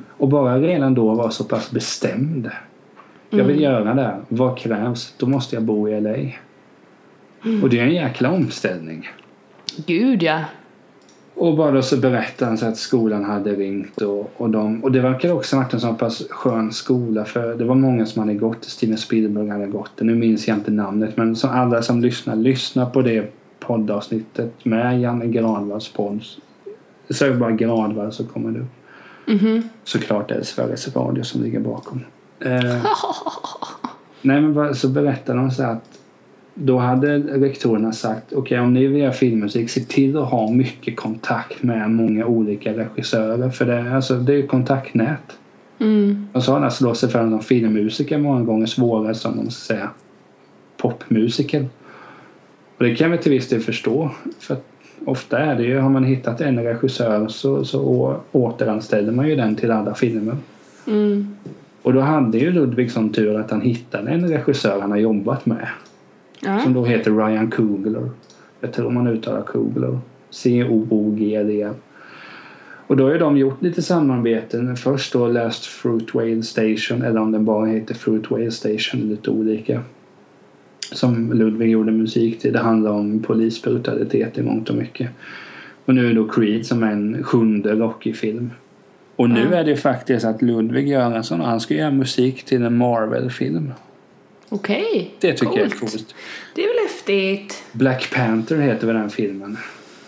[0.09, 2.51] Och bara redan då var så pass bestämd.
[3.31, 3.73] Jag vill mm.
[3.73, 4.17] göra det.
[4.29, 5.15] Vad krävs?
[5.17, 6.15] Då måste jag bo i LA.
[7.45, 7.63] Mm.
[7.63, 9.09] Och det är en jäkla omställning.
[9.87, 10.45] Gud ja.
[11.35, 15.01] Och bara så berättade han så att skolan hade ringt och, och, de, och det
[15.01, 18.35] verkar också ha varit en så pass skön skola för det var många som hade
[18.35, 22.37] gått, Steven Spielberg hade gått Nu minns jag inte namnet men som alla som lyssnar,
[22.37, 23.33] lyssna på det
[23.69, 26.21] poddavsnittet med Janne Granvalls podd.
[27.11, 28.65] Sök bara Granvall så kommer du.
[29.33, 29.63] Mm -hmm.
[29.85, 32.01] Såklart är det Sveriges Radio som ligger bakom.
[32.41, 32.85] Eh,
[34.23, 35.99] nej men så berättade de så att
[36.55, 40.51] då hade rektorerna sagt okej okay, om ni vill göra filmmusik se till att ha
[40.51, 45.39] mycket kontakt med många olika regissörer för det, alltså, det är kontaktnät.
[45.79, 46.29] Mm.
[46.33, 49.75] Och så har det slå sig fram som filmmusiker många gånger svårare som man ska
[49.75, 49.91] säga
[50.77, 51.67] popmusiker.
[52.79, 54.11] Och det kan vi till viss del förstå.
[54.39, 54.57] För
[55.05, 59.57] ofta är det ju, har man hittat en regissör så, så återanställer man ju den
[59.57, 60.37] till alla filmer.
[60.87, 61.37] Mm.
[61.83, 65.47] Och då hade ju Ludvig som tur att han hittade en regissör han har jobbat
[65.47, 65.69] med.
[66.41, 66.61] Ja.
[66.61, 68.11] Som då heter Ryan Coogler.
[68.61, 69.99] Jag tror man uttalar Coogler.
[70.31, 71.71] C-O-O-G-D.
[72.87, 74.77] Och då har de gjort lite samarbeten.
[74.77, 79.01] Först då Last Fruit Whale Station eller om den bara heter Fruit Whale Station.
[79.01, 79.83] Lite olika.
[80.93, 82.53] Som Ludvig gjorde musik till.
[82.53, 85.11] Det handlar om polisbrutalitet i mångt och mycket.
[85.85, 88.51] Och nu är då Creed som är en sjunde Rocky-film.
[89.17, 93.73] Och nu är det faktiskt att Ludvig Göransson han ska göra musik till en Marvel-film.
[94.49, 94.85] Okej.
[94.91, 95.07] Okay.
[95.21, 95.59] Det tycker coolt.
[95.59, 96.15] jag är coolt.
[96.55, 97.63] Det är väl häftigt.
[97.73, 99.57] Black Panther heter väl den filmen.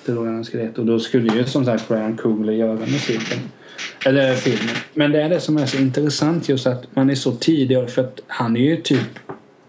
[0.07, 0.81] Det var den skulle heta.
[0.81, 3.39] Och då skulle ju som sagt Brian Coogler göra musiken.
[4.07, 4.75] Eller filmen.
[4.95, 7.91] Men det är det som är så intressant just att man är så tidig.
[7.91, 9.19] För att han är ju typ...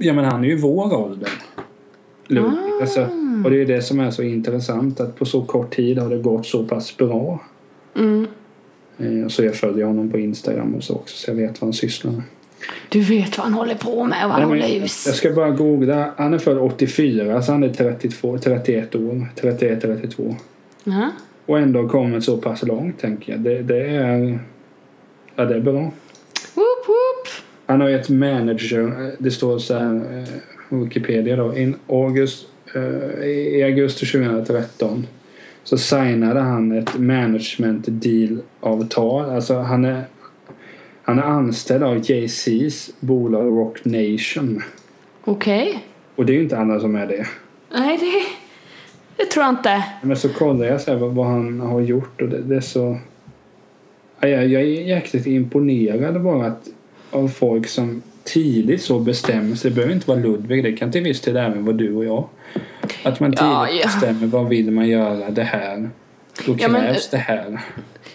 [0.02, 1.30] Ja men han är ju vår ålder.
[2.28, 2.52] Ludvig.
[2.52, 2.82] Ah.
[2.82, 3.08] Alltså,
[3.44, 5.00] och det är det som är så intressant.
[5.00, 7.40] Att på så kort tid har det gått så pass bra.
[7.96, 8.28] Mm.
[8.98, 11.18] Eh, så jag följer honom på Instagram och så också.
[11.18, 12.24] Så jag vet vad han sysslar med.
[12.90, 15.04] Du vet vad han håller på med och vad han håller hus.
[15.06, 16.14] Jag ska bara googla.
[16.18, 19.28] Han är född 84 så han är 32, 31 år.
[19.36, 20.24] 31, 32.
[20.24, 20.34] Uh
[20.84, 21.10] -huh.
[21.46, 23.42] Och ändå kommit så pass långt tänker jag.
[23.42, 24.40] Det, det är...
[25.36, 25.92] Ja, det är bra.
[27.72, 29.12] Han har ju ett manager.
[29.20, 29.96] Det står så här.
[29.96, 30.28] Eh,
[30.72, 31.58] Wikipedia då.
[31.58, 35.08] In August, uh, I augusti 2013
[35.64, 39.30] så signade han ett management deal-avtal.
[39.30, 40.04] Alltså han är
[41.04, 44.62] han är anställd av Jay-Z's bolag Rock Nation.
[45.24, 45.70] Okej.
[45.70, 45.80] Okay.
[46.16, 47.28] Och det är ju inte alla som är det.
[47.72, 48.24] Nej, det,
[49.24, 49.84] det tror jag inte.
[50.04, 52.98] Men så kollar jag så vad, vad, han har gjort och det, det är så...
[54.20, 56.68] Jag, jag är jäkligt imponerad bara att,
[57.12, 59.72] av folk som tidigt så bestämmer sig.
[59.72, 62.28] Det behöver inte vara Ludvig, det kan till viss del även vara du och jag.
[63.04, 63.86] Att man tidigt ja, ja.
[63.86, 65.90] bestämmer vad vill man göra det här.
[66.46, 67.62] Då krävs ja, men, det här.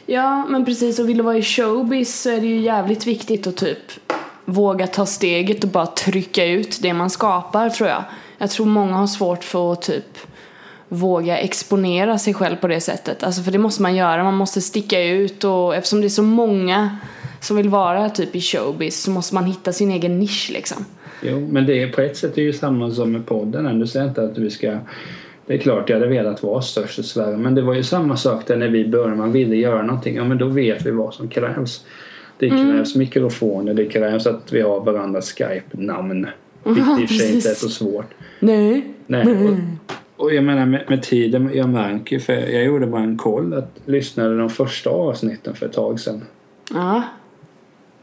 [0.06, 0.98] Ja, men precis.
[0.98, 3.92] Och vill du vara i showbiz så är det ju jävligt viktigt att typ
[4.44, 8.04] våga ta steget och bara trycka ut det man skapar tror jag.
[8.38, 10.18] Jag tror många har svårt för att typ
[10.88, 13.22] våga exponera sig själv på det sättet.
[13.22, 16.22] Alltså för det måste man göra, man måste sticka ut och eftersom det är så
[16.22, 16.98] många
[17.46, 20.84] som vill vara typ i showbiz så måste man hitta sin egen nisch liksom.
[21.22, 23.78] Jo, men det är på ett sätt är ju samma som med podden.
[23.78, 24.78] Du säger inte att vi ska
[25.46, 28.16] det är klart jag hade velat vara störst i Sverige men det var ju samma
[28.16, 29.16] sak där när vi började.
[29.16, 30.16] Man ville göra någonting.
[30.16, 31.84] Ja men då vet vi vad som krävs.
[32.38, 32.72] Det mm.
[32.72, 33.04] krävs mm.
[33.04, 36.26] mikrofoner, det krävs att vi har varandras Skype-namn.
[36.64, 38.14] Vilket i och för sig inte är så svårt.
[38.40, 38.84] Nej.
[39.06, 39.26] Nej.
[39.26, 43.54] Och, och jag menar med, med tiden, jag märker för jag gjorde bara en koll
[43.54, 46.24] att lyssnade de första avsnitten för ett tag sedan.
[46.74, 47.02] Ja.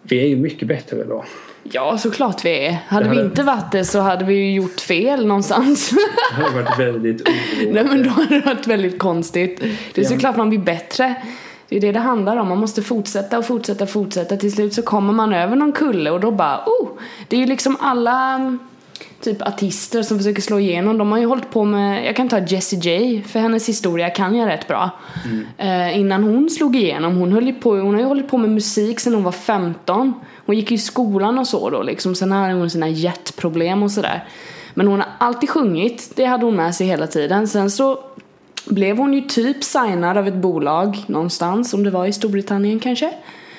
[0.04, 1.26] Vi är ju mycket bättre idag.
[1.64, 2.72] Ja, såklart vi är.
[2.72, 5.90] Hade, hade, vi inte varit det så hade vi ju gjort fel någonstans.
[6.36, 7.74] Det hade varit väldigt oroande.
[7.74, 9.64] Nej men då hade det varit väldigt konstigt.
[9.94, 11.16] Det är såklart man blir bättre.
[11.70, 12.48] Det är det det handlar om.
[12.48, 14.38] Man måste fortsätta och fortsätta och fortsätta.
[14.38, 16.90] Till slut så kommer man över någon kulle och då bara, oh!
[17.28, 18.58] Det är ju liksom alla
[19.22, 20.98] typ artister som försöker slå igenom.
[20.98, 24.36] De har ju hållit på med, jag kan ta Jessie J, för hennes historia kan
[24.36, 24.90] jag rätt bra.
[25.26, 25.46] Mm.
[25.58, 29.00] Eh, innan hon slog igenom, hon höll på, hon har ju hållit på med musik
[29.00, 30.14] sedan hon var 15.
[30.46, 32.16] Hon gick ju i skolan och så då liksom.
[32.16, 34.28] Sen hade hon sina hjärtproblem och sådär.
[34.74, 37.48] Men hon har alltid sjungit, det hade hon med sig hela tiden.
[37.48, 38.00] Sen så
[38.66, 43.14] blev hon ju typ signad av ett bolag någonstans, om det var i Storbritannien kanske.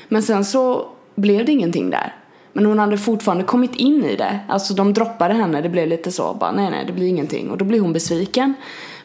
[0.08, 2.14] Men sen så blev det ingenting där.
[2.56, 4.38] Men hon hade fortfarande kommit in i det.
[4.48, 7.50] Alltså de droppade henne, det blev lite så bara nej nej det blir ingenting.
[7.50, 8.54] Och då blir hon besviken.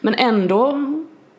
[0.00, 0.78] Men ändå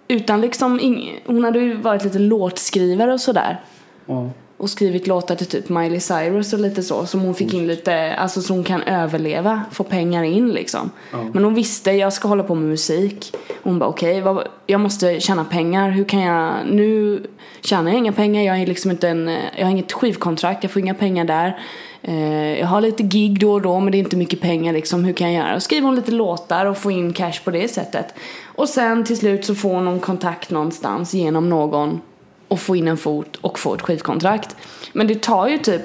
[0.07, 3.59] utan liksom, ing- hon hade ju varit lite låtskrivare och sådär.
[4.05, 4.30] Ja.
[4.57, 7.05] Och skrivit låtar till typ Miley Cyrus och lite så.
[7.05, 10.91] Som hon fick in lite, alltså så hon kan överleva, få pengar in liksom.
[11.12, 11.18] Ja.
[11.34, 13.36] Men hon visste, jag ska hålla på med musik.
[13.64, 15.89] Hon bara okej, vad jag måste tjäna pengar.
[15.89, 17.24] Hur kan jag, nu
[17.62, 18.41] tjänar jag inga pengar.
[18.43, 21.59] Jag är liksom inte en, jag har inget skivkontrakt, jag får inga pengar där.
[22.02, 25.04] Eh, jag har lite gig då och då men det är inte mycket pengar liksom.
[25.04, 25.56] Hur kan jag göra?
[25.56, 28.14] Och skriver hon lite låtar och får in cash på det sättet.
[28.45, 32.02] Och sen till slut så får hon någon kontakt någonstans genom någon
[32.47, 34.56] och få in en fot och få ett skivkontrakt.
[34.93, 35.82] Men det tar ju typ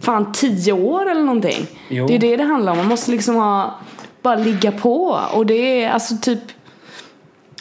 [0.00, 1.66] fan tio år eller någonting.
[1.88, 2.06] Jo.
[2.06, 2.78] Det är det det handlar om.
[2.78, 3.74] Man måste liksom ha,
[4.22, 5.20] bara ligga på.
[5.34, 6.40] Och det är alltså typ,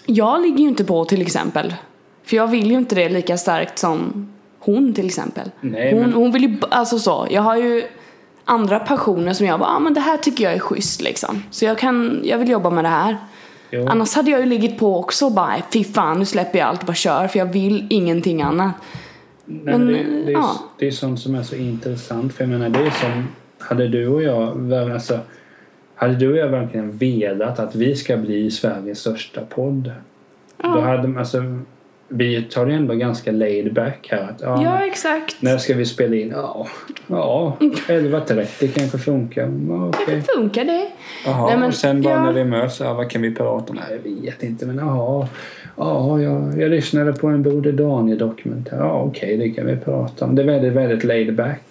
[0.06, 1.76] jag ligger ju inte på till exempel.
[2.24, 4.30] För jag vill ju inte det lika starkt som
[4.68, 5.52] hon till exempel.
[5.62, 7.84] Nej, hon, men- hon vill ju, alltså så, jag har ju
[8.46, 11.44] andra passioner som jag bara, ah, men det här tycker jag är schysst liksom.
[11.52, 13.18] Så jag kan, jag vill jobba med det här.
[13.72, 13.88] Jo.
[13.90, 16.80] Annars hade jag ju ligget på också och bara, fy fan nu släpper jag allt
[16.80, 18.72] och bara kör för jag vill ingenting annat.
[19.46, 20.52] Nej, men Men, det, det, är, ja.
[20.78, 22.34] det är sånt som är så intressant.
[22.34, 23.28] För jag menar, det är som...
[23.60, 24.74] Hade du och jag...
[24.74, 25.20] Alltså,
[25.96, 29.92] hade du och jag verkligen velat att vi ska bli Sveriges största podd.
[30.58, 31.38] Då hade alltså,
[32.10, 34.24] vi tar det ändå ganska laid back här.
[34.24, 35.36] Att, ja, Ja, exakt.
[35.40, 36.34] När ska vi spela in?
[36.36, 36.68] Ja,
[37.08, 39.42] ja 11.30 kanske funkar.
[39.70, 40.16] Ja, okej.
[40.16, 40.88] Det funkar det.
[41.26, 42.24] Jaha, Nej, men, och sen bara ja.
[42.24, 43.80] när vi möts, ja, vad kan vi prata om?
[43.90, 45.28] Nej, jag vet inte, men jaha.
[45.76, 48.78] Ja, jag, jag lyssnade på en Broder Daniel-dokumentär.
[48.78, 50.36] Ja, okej, det kan vi prata om.
[50.36, 51.62] Det är väldigt, väldigt laid back.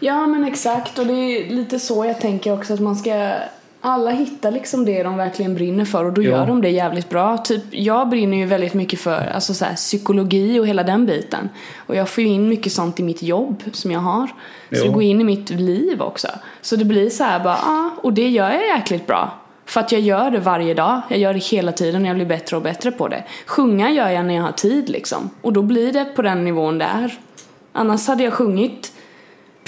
[0.00, 3.32] Ja men exakt och det är lite så jag tänker också att man ska
[3.80, 6.30] alla hittar liksom det de verkligen brinner för och då Ja.
[6.30, 7.38] gör de det jävligt bra.
[7.38, 11.48] Typ, jag brinner ju väldigt mycket för alltså så här, psykologi och hela den biten.
[11.86, 14.26] Och jag får ju in mycket sånt i mitt jobb som jag har.
[14.26, 14.32] Så
[14.70, 14.82] Jo.
[14.84, 16.28] det går in i mitt liv också.
[16.60, 19.30] Så det blir så här bara, ja, och det gör jag jäkligt bra.
[19.66, 21.00] För att jag gör det varje dag.
[21.08, 23.24] Jag gör det hela tiden och jag blir bättre och bättre på det.
[23.46, 25.30] Sjunga gör jag när jag har tid liksom.
[25.42, 27.18] Och då blir det på den nivån det är.
[27.72, 28.92] Annars hade jag sjungit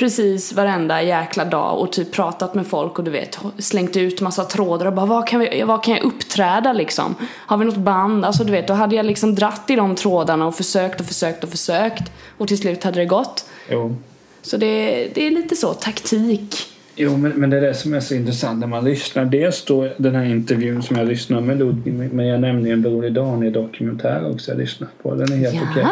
[0.01, 4.45] precis varenda jäkla dag och typ pratat med folk och du vet slängt ut massa
[4.45, 7.15] trådar och bara vad kan, vi, vad kan jag uppträda liksom?
[7.31, 8.25] Har vi något band?
[8.25, 11.45] Alltså du vet, då hade jag liksom dratt i de trådarna och försökt och försökt
[11.45, 13.45] och försökt och till slut hade det gått.
[13.69, 13.97] Jo.
[14.43, 16.57] Så det, det är lite så, taktik.
[16.95, 19.25] Jo, men, men det är det som är så intressant när man lyssnar.
[19.25, 22.83] Dels då den här intervjun som jag lyssnade med Ludvig, men jag nämnde ju en
[22.83, 25.15] Broder Daniel-dokumentär också jag lyssnat på.
[25.15, 25.69] Den är helt Jaha.
[25.71, 25.87] okej.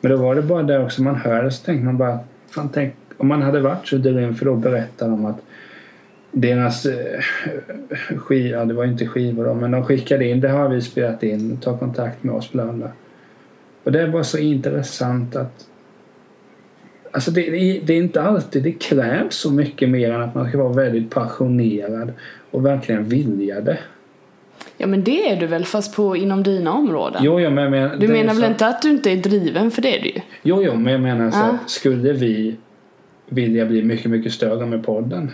[0.00, 2.18] Men då var det bara det också, man hör det så tänker man bara,
[2.50, 5.42] fan tänk om man hade varit så grym för då berättar de att
[6.30, 7.20] deras eh,
[8.18, 11.56] skiva, det var inte skivor då, men de skickade in, det har vi spelat in,
[11.56, 12.88] ta kontakt med oss bla bla.
[13.84, 15.66] Och det var så intressant att
[17.10, 20.48] Alltså det, det, det är inte alltid det krävs så mycket mer än att man
[20.48, 22.12] ska vara väldigt passionerad
[22.50, 23.78] och verkligen vilja det.
[24.76, 27.22] Ja men det är du väl fast på inom dina områden?
[27.24, 29.82] Jo, jo, men menar, du menar väl så- inte att du inte är driven för
[29.82, 30.20] det är du ju?
[30.42, 31.58] Jo, jo, men jag menar så Ja.
[31.64, 32.56] att skulle vi
[33.34, 35.30] vilja bli mycket, mycket större med podden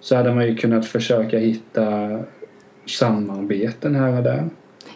[0.00, 2.18] så hade man ju kunnat försöka hitta
[2.86, 4.44] samarbeten här och där.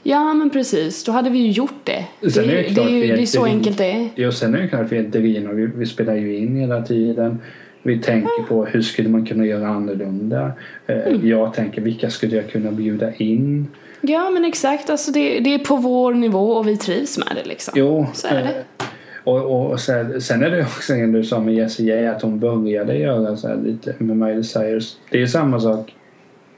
[0.02, 2.04] Ja men precis, då hade vi ju gjort det.
[2.30, 4.08] Sen det, är det det, är ju, det är så enkelt det är.
[4.16, 6.82] Jo, sen är det klart vi är drivna och vi, vi spelar ju in hela
[6.82, 7.38] tiden.
[7.82, 10.52] Vi tänker på hur skulle man kunna göra annorlunda.
[10.86, 11.28] Eh, Mm.
[11.28, 13.66] Jag tänker vilka skulle jag kunna bjuda in?
[14.00, 17.48] Ja men exakt, alltså det, det är på vår nivå och vi trivs med det
[17.48, 17.74] liksom.
[17.76, 18.40] Jo, Så är det.
[18.40, 18.86] eh,
[19.24, 22.22] Och, och, och sen, sen är det också en du sa med Jessie J att
[22.22, 24.98] hon började göra så här lite med Miley Cyrus.
[25.10, 25.94] Det är samma sak.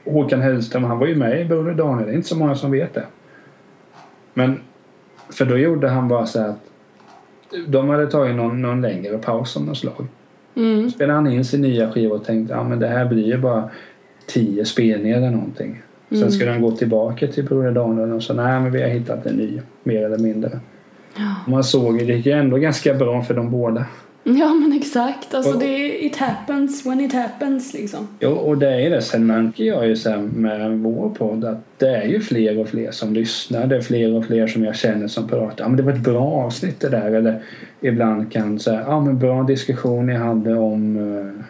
[0.05, 2.07] Håkan Hellström han var ju med i Broder Daniel.
[2.07, 3.03] Det är inte så många som vet det.
[4.33, 4.59] Men
[5.29, 6.59] för då gjorde han bara så att
[7.67, 10.07] de hade tagit någon, någon längre paus av något slag.
[10.55, 10.89] Mm.
[10.89, 13.37] Spelade han in sin nya skiva och tänkte att ah, men det här blir ju
[13.37, 13.69] bara
[14.27, 15.81] tio spelningar eller någonting.
[16.09, 16.31] Sen Mm.
[16.31, 19.35] skulle han gå tillbaka till Broder Daniel och sa nej men vi har hittat en
[19.35, 20.59] ny mer eller mindre.
[21.47, 23.85] Man såg det gick ju ändå ganska bra för de båda.
[24.25, 28.07] Ja men exakt, alltså Och- det it happens when it happens liksom.
[28.19, 29.01] Jo, och det är det.
[29.01, 32.91] Sen märker jag ju sen med vår podd att det är ju fler och fler
[32.91, 33.67] som lyssnar.
[33.67, 35.63] Det är fler och fler som jag känner som pratar.
[35.63, 37.11] Ja, men det var ett bra avsnitt det där.
[37.11, 37.41] Eller
[37.81, 41.45] ibland kan säga, ja men bra diskussion ni hade om eh,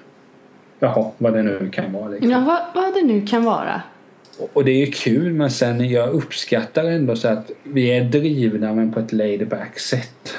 [0.80, 2.08] Jaha, vad det nu kan vara.
[2.08, 2.30] Liksom.
[2.32, 2.40] Ja
[2.74, 3.82] vad, vad det nu kan vara.
[4.54, 8.74] Och- det är ju kul men sen jag uppskattar ändå så att vi är drivna
[8.74, 10.34] men på ett laid back sätt.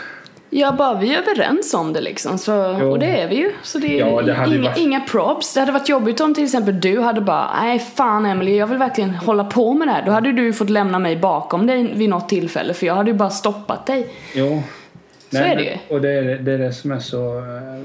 [0.50, 2.90] Ja bara vi är överens om det liksom, så, Jo.
[2.90, 3.50] och det är vi ju.
[3.62, 5.54] Så det är Ja, det inga, varit- inga props.
[5.54, 8.78] Det hade varit jobbigt om till exempel du hade bara, nej fan Emily jag vill
[8.78, 10.02] verkligen hålla på med det här.
[10.06, 13.16] Då hade du fått lämna mig bakom dig vid något tillfälle för jag hade ju
[13.16, 14.06] bara stoppat dig.
[14.34, 14.62] Jo.
[15.30, 15.94] Så är det ju.
[15.94, 17.38] Och det är det, är det som är så...
[17.38, 17.80] eh,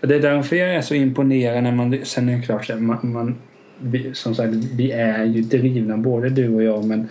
[0.00, 1.98] Det är därför jag är så imponerad när man...
[2.04, 3.36] Sen är det klart man, man
[3.78, 7.08] vi, som sagt, vi är ju drivna både du och jag men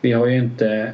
[0.00, 0.92] vi har ju inte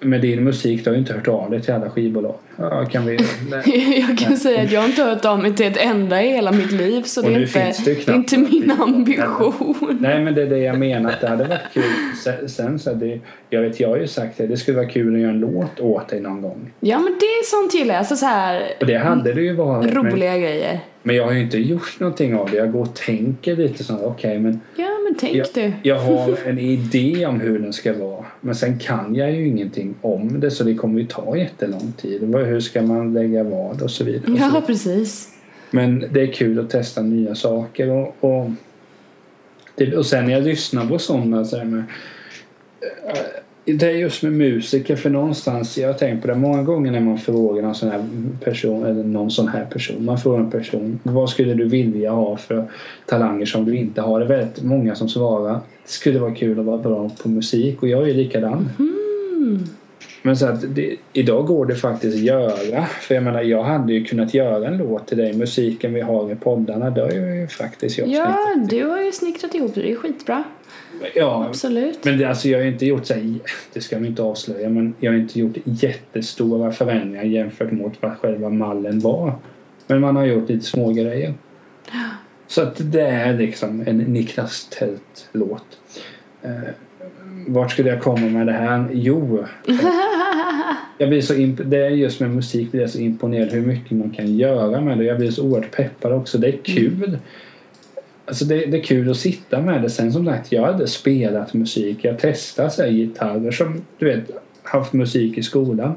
[0.00, 2.34] med din musik, du har ju inte hört av dig till alla skivbolag.
[2.56, 3.18] Ja, kan vi...
[4.08, 6.52] Jag kan säga att jag har inte hört av mig till ett enda i hela
[6.52, 9.98] mitt liv så Och det är, inte, det det är inte min ambition.
[10.00, 12.48] Nej men det är det jag menar att det hade varit kul.
[12.48, 15.20] Sen, så det, jag vet jag har ju sagt det, det skulle vara kul att
[15.20, 16.72] göra en låt åt dig någon gång.
[16.80, 19.54] Ja men det är sånt gillar jag, alltså så här Och det hade det ju
[19.54, 19.94] varit.
[19.94, 20.80] Men, roliga grejer.
[21.06, 22.56] Men jag har ju inte gjort någonting av det.
[22.56, 25.72] Jag går och tänker lite så okej men Ja men tänk jag, du.
[25.82, 28.24] jag har en idé om hur den ska vara.
[28.40, 32.22] Men sen kan jag ju ingenting om det så det kommer ju ta jättelång tid.
[32.22, 34.32] Vad- Hur ska man lägga vad och så vidare.
[34.38, 35.30] Ja precis.
[35.70, 37.90] Men det är kul att testa nya saker.
[37.90, 38.50] Och, och,
[39.74, 41.84] det, och sen när jag lyssnar på sådana så här med,
[43.06, 43.14] eh,
[43.64, 47.00] det är just med musiker för någonstans, jag har tänkt på det många gånger när
[47.00, 48.04] man frågar någon sån här
[48.44, 52.36] person, eller någon sån här person, man frågar en person, vad skulle du vilja ha
[52.36, 52.64] för
[53.06, 54.20] talanger som du inte har?
[54.20, 57.82] Det är väldigt många som svarar, det skulle vara kul att vara bra på musik
[57.82, 58.68] och jag är likadan.
[60.22, 62.84] Men så att det, idag går det faktiskt att göra.
[62.86, 65.32] För jag menar, jag hade ju kunnat göra en låt till dig.
[65.32, 68.70] Musiken vi har i poddarna, det har ju faktiskt jag Ja, snickrat.
[68.70, 70.44] du har ju snickrat ihop det, det är skitbra.
[71.14, 72.04] Ja, Absolut.
[72.04, 73.38] men det, alltså, jag har inte gjort så här,
[73.72, 78.16] det ska vi inte avslöja, men jag har inte gjort jättestora förändringar jämfört mot vad
[78.18, 79.32] själva mallen var.
[79.86, 81.34] Men man har gjort lite små grejer.
[82.46, 85.78] Så att det är liksom en Niklas Tält-låt.
[86.42, 86.50] Eh,
[87.46, 88.88] vart skulle jag komma med det här?
[88.92, 89.44] Jo,
[90.98, 93.90] jag blir så imp- det är just med musik blir jag så imponerad hur mycket
[93.98, 95.04] man kan göra med det.
[95.04, 96.38] Jag blir så oerhört peppad också.
[96.38, 97.18] Det är kul.
[98.26, 99.90] Alltså det, det är kul att sitta med det.
[99.90, 101.98] Sen som sagt, jag hade spelat musik.
[102.04, 104.30] Jag testade så här, gitarrer som du vet,
[104.62, 105.94] haft musik i skolan.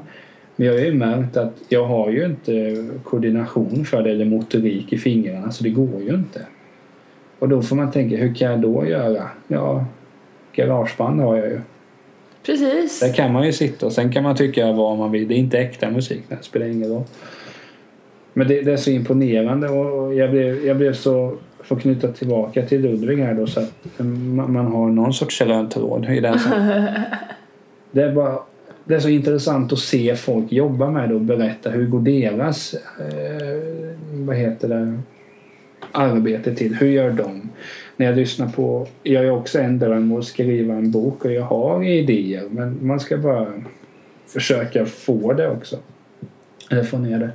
[0.56, 4.92] Men jag har ju märkt att jag har ju inte koordination för det eller motorik
[4.92, 6.46] i fingrarna så det går ju inte.
[7.38, 9.28] Och då får man tänka, hur kan jag då göra?
[9.48, 9.84] Ja,
[10.52, 11.60] garageband har jag ju.
[12.46, 13.00] Precis.
[13.00, 15.28] Där kan man ju sitta och sen kan man tycka vad man vill.
[15.28, 17.04] Det är inte äkta musik, det spelar ingen roll.
[18.32, 21.36] Men det, det är så imponerande och jag blev, jag blev så,
[21.74, 25.38] att knyta tillbaka till Ludvig här då så att man, har någon sorts
[25.70, 26.38] tråd i den.
[27.90, 28.38] Det är bara
[28.88, 32.74] det är så intressant att se folk jobba med det och berätta hur går deras
[32.74, 34.98] eh, vad heter det
[35.92, 36.74] arbete till.
[36.74, 37.50] Hur gör de?
[37.96, 41.42] När jag lyssnar på, jag är också en dröm att skriva en bok och jag
[41.42, 43.46] har idéer men man ska bara
[44.26, 45.76] försöka få det också.
[46.70, 47.30] Eller få ner det.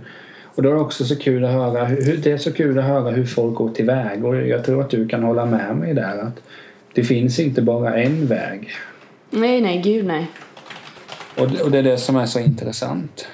[0.56, 2.86] Och då är det också så kul att höra hur, det är så kul att
[2.86, 6.18] höra hur folk går tillväg och jag tror att du kan hålla med mig där
[6.18, 6.43] att
[6.93, 8.70] det finns inte bara en väg.
[9.30, 10.32] Nej, nej, gud nej.
[11.38, 13.28] Och det, och det är det som är så intressant.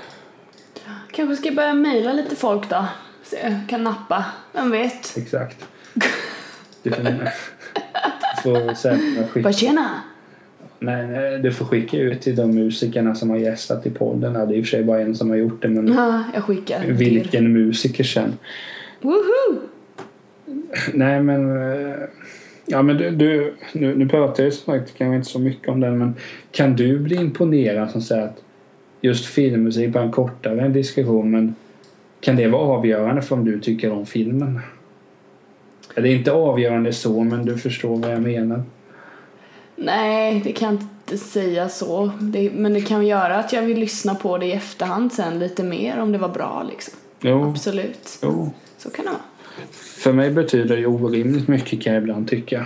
[1.12, 2.86] Kanske ska jag börja mejla lite folk då.
[3.24, 4.26] Så jag kan nappa.
[4.54, 5.18] Vem vet?
[5.18, 5.66] Exakt.
[6.84, 6.92] Du
[8.44, 9.90] får, säkert skicka, Bara tjena!
[10.80, 14.34] Nej, nej, du får skicka ut till de musikerna som har gästat i podden.
[14.34, 16.44] Det är i och för sig bara en som har gjort det men Ja, jag
[16.44, 16.80] skickar.
[16.82, 16.94] till.
[16.94, 18.34] vilken musiker sen.
[19.02, 19.60] Woho!
[20.94, 21.96] Nej men eh,
[22.72, 25.80] Ja men du, du nu, nu pratar jag som sagt kanske inte så mycket om
[25.80, 26.16] den men
[26.52, 28.44] kan du bli imponerad som säger att
[29.02, 31.56] just filmmusik, bara en kortare diskussion men
[32.22, 34.60] kan det vara avgörande för om du tycker om filmen?
[35.96, 38.64] Eller inte avgörande så men du förstår vad jag menar.
[39.82, 42.12] Nej, det kan jag inte säga så.
[42.20, 45.64] Det, men det kan göra att jag vill lyssna på det i efterhand sen lite
[45.64, 46.94] mer om det var bra liksom.
[47.22, 48.20] Jo, Absolut.
[48.22, 48.52] jo.
[48.78, 49.22] Så kan det vara.
[49.72, 52.66] För mig betyder det orimligt mycket kan jag ibland tycka.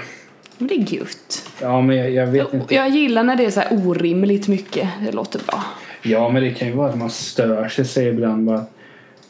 [0.57, 1.49] Men det är gött.
[1.61, 2.76] Ja men jag, jag vet inte.
[2.76, 4.89] Jag gillar när det är så här orimligt mycket.
[5.05, 5.64] Det låter bra.
[6.03, 8.66] Ja men det kan ju vara att man stör sig, sig ibland bara.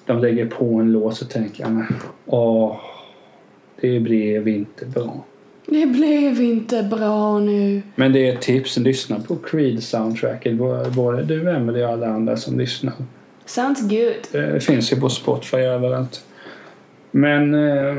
[0.06, 1.86] De lägger på en låt så tänker jag
[2.26, 2.80] åh,
[3.82, 5.24] det blev inte bra.
[5.66, 7.82] Det blev inte bra nu.
[7.96, 10.54] Men det är ett tips, lyssna på Creed soundtracket.
[10.96, 12.94] Både du, Emelie och alla andra som lyssnar.
[13.46, 14.14] Sounds good.
[14.32, 16.24] Det finns ju på Spotify överallt.
[17.12, 17.96] Men eh,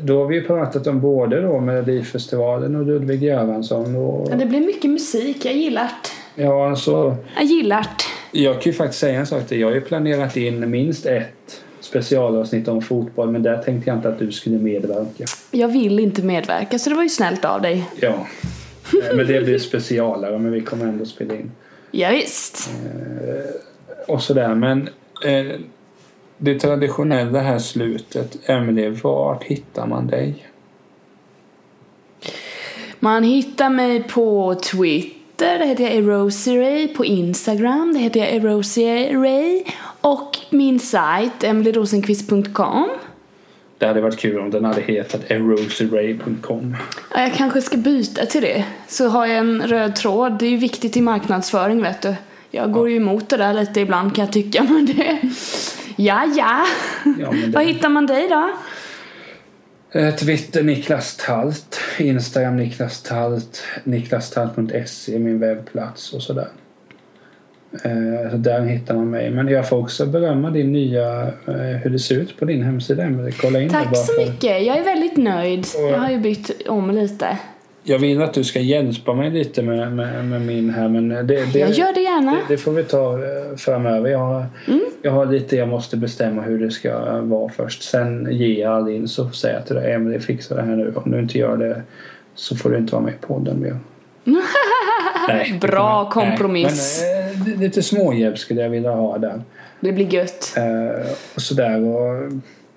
[0.00, 3.96] då har vi ju pratat om både då Melodifestivalen och Ludvig Göransson.
[3.96, 5.44] Och, Ja, det blir mycket musik.
[5.44, 5.90] Jag gillar
[6.36, 6.42] det.
[6.42, 7.86] ja, alltså, Jag gillar
[8.32, 8.40] det.
[8.40, 9.60] jag kan ju faktiskt säga en sak till.
[9.60, 14.08] Jag har ju planerat in minst ett specialavsnitt om fotboll men där tänkte jag inte
[14.08, 15.24] att du skulle medverka.
[15.50, 17.84] Jag vill inte medverka så det var ju snällt av dig.
[18.00, 18.08] Ja.
[18.08, 21.50] Eh, Men det blir specialare men vi kommer ändå spela in.
[21.90, 22.70] Ja, visst.
[24.08, 24.54] och sådär.
[24.54, 24.88] Men
[25.26, 25.46] eh,
[26.38, 30.46] det traditionella här slutet, Emelie, vart hittar man dig?
[33.00, 36.88] Man hittar mig på Twitter, det heter jag Erosiray.
[36.88, 39.64] På Instagram, det heter jag Erosiray.
[40.00, 42.88] Och min sajt, emilyrosenqvist.com.
[43.78, 46.76] Det hade varit kul om den hade hetat eroseray.com.
[47.14, 48.64] Ja, Jag kanske ska byta till det.
[48.88, 50.38] Så har jag en röd tråd.
[50.38, 52.14] Det är ju viktigt i marknadsföring, vet du.
[52.50, 55.18] Jag går ju emot det där lite ibland kan jag tycka, men det...
[55.96, 56.66] Ja, ja.
[57.18, 58.50] Ja, det- Var hittar man dig då?
[60.00, 66.48] Eh, Twitter Niklas Talt, Instagram Niklas Talt, niklastalt.se min webbplats och sådär.
[67.72, 69.30] Eh, Så där hittar man mig.
[69.30, 73.02] Men jag får också berömma din nya, eh, hur det ser ut på din hemsida
[73.02, 73.32] Emelie.
[73.40, 74.62] Kolla in Tack bara så för- mycket.
[74.66, 75.66] Jag är väldigt nöjd.
[75.76, 77.38] Och- Jag har ju bytt om lite.
[77.82, 81.22] Jag vill att du ska hjälpa mig lite med, med, med min här men det,
[81.22, 82.30] det, Jag gör det gärna.
[82.32, 84.10] det, det får vi ta eh, framöver.
[84.10, 84.80] Jag har, Mm.
[85.02, 87.82] jag har lite jag måste bestämma hur det ska vara först.
[87.82, 90.92] Sen ger jag all in så säger jag till dig Emelie fixa det här nu.
[91.04, 91.82] Om du inte gör det
[92.34, 93.76] så får du inte vara med i podden mer.
[95.28, 97.02] Nej, Bra nej, kompromiss.
[97.02, 99.42] Men, eh, lite småhjälp skulle jag vilja ha där.
[99.80, 100.54] Det blir gött.
[100.56, 101.84] Eh, och sådär.
[101.84, 102.32] Och,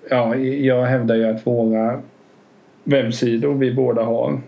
[0.09, 2.01] ja, jag hävdar ju att våra
[2.83, 4.41] webbsidor vi båda har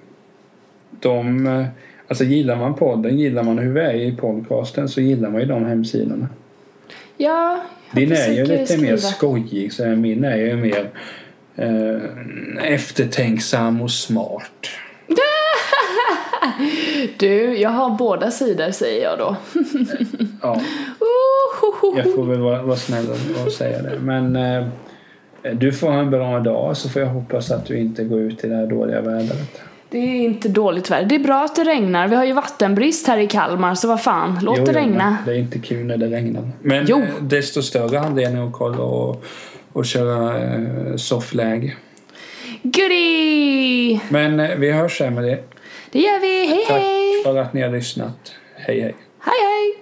[0.90, 1.66] de, eh,
[2.08, 5.48] alltså gillar man podden, gillar man hur vi är i podcasten så gillar man ju
[5.48, 6.28] de hemsidorna.
[7.18, 7.62] Ja,
[7.92, 8.98] Din är ju lite mer skriva.
[8.98, 10.90] skojig så min är ju mer
[11.56, 14.68] eh, eftertänksam och smart.
[17.18, 19.36] Du, jag har båda sidor säger jag då.
[20.42, 20.62] Ja,
[21.96, 24.00] jag får väl vara, vara snäll och, och säga det.
[24.00, 24.66] Men eh,
[25.54, 28.44] du får ha en bra dag så får jag hoppas att du inte går ut
[28.44, 29.62] i det här dåliga vädret.
[29.90, 31.06] Det är inte dåligt väder.
[31.06, 32.08] Det är bra att det regnar.
[32.08, 35.18] Vi har ju vattenbrist här i Kalmar så vad fan, låt Jo, det regna.
[35.26, 36.50] Det är inte kul när det regnar.
[36.62, 36.98] Men Jo.
[37.00, 39.24] eh, desto större anledning att kolla och,
[39.74, 41.74] och köra eh, soffläge.
[42.64, 44.00] Goodie!
[44.10, 45.36] Men eh, vi hörs Emelie.
[45.36, 45.55] Det
[45.92, 46.46] det gör vi.
[46.48, 47.24] Hej Tack hej!
[47.24, 48.36] Tack för att ni har lyssnat.
[48.56, 48.96] Hej hej!
[49.20, 49.76] Hej hej!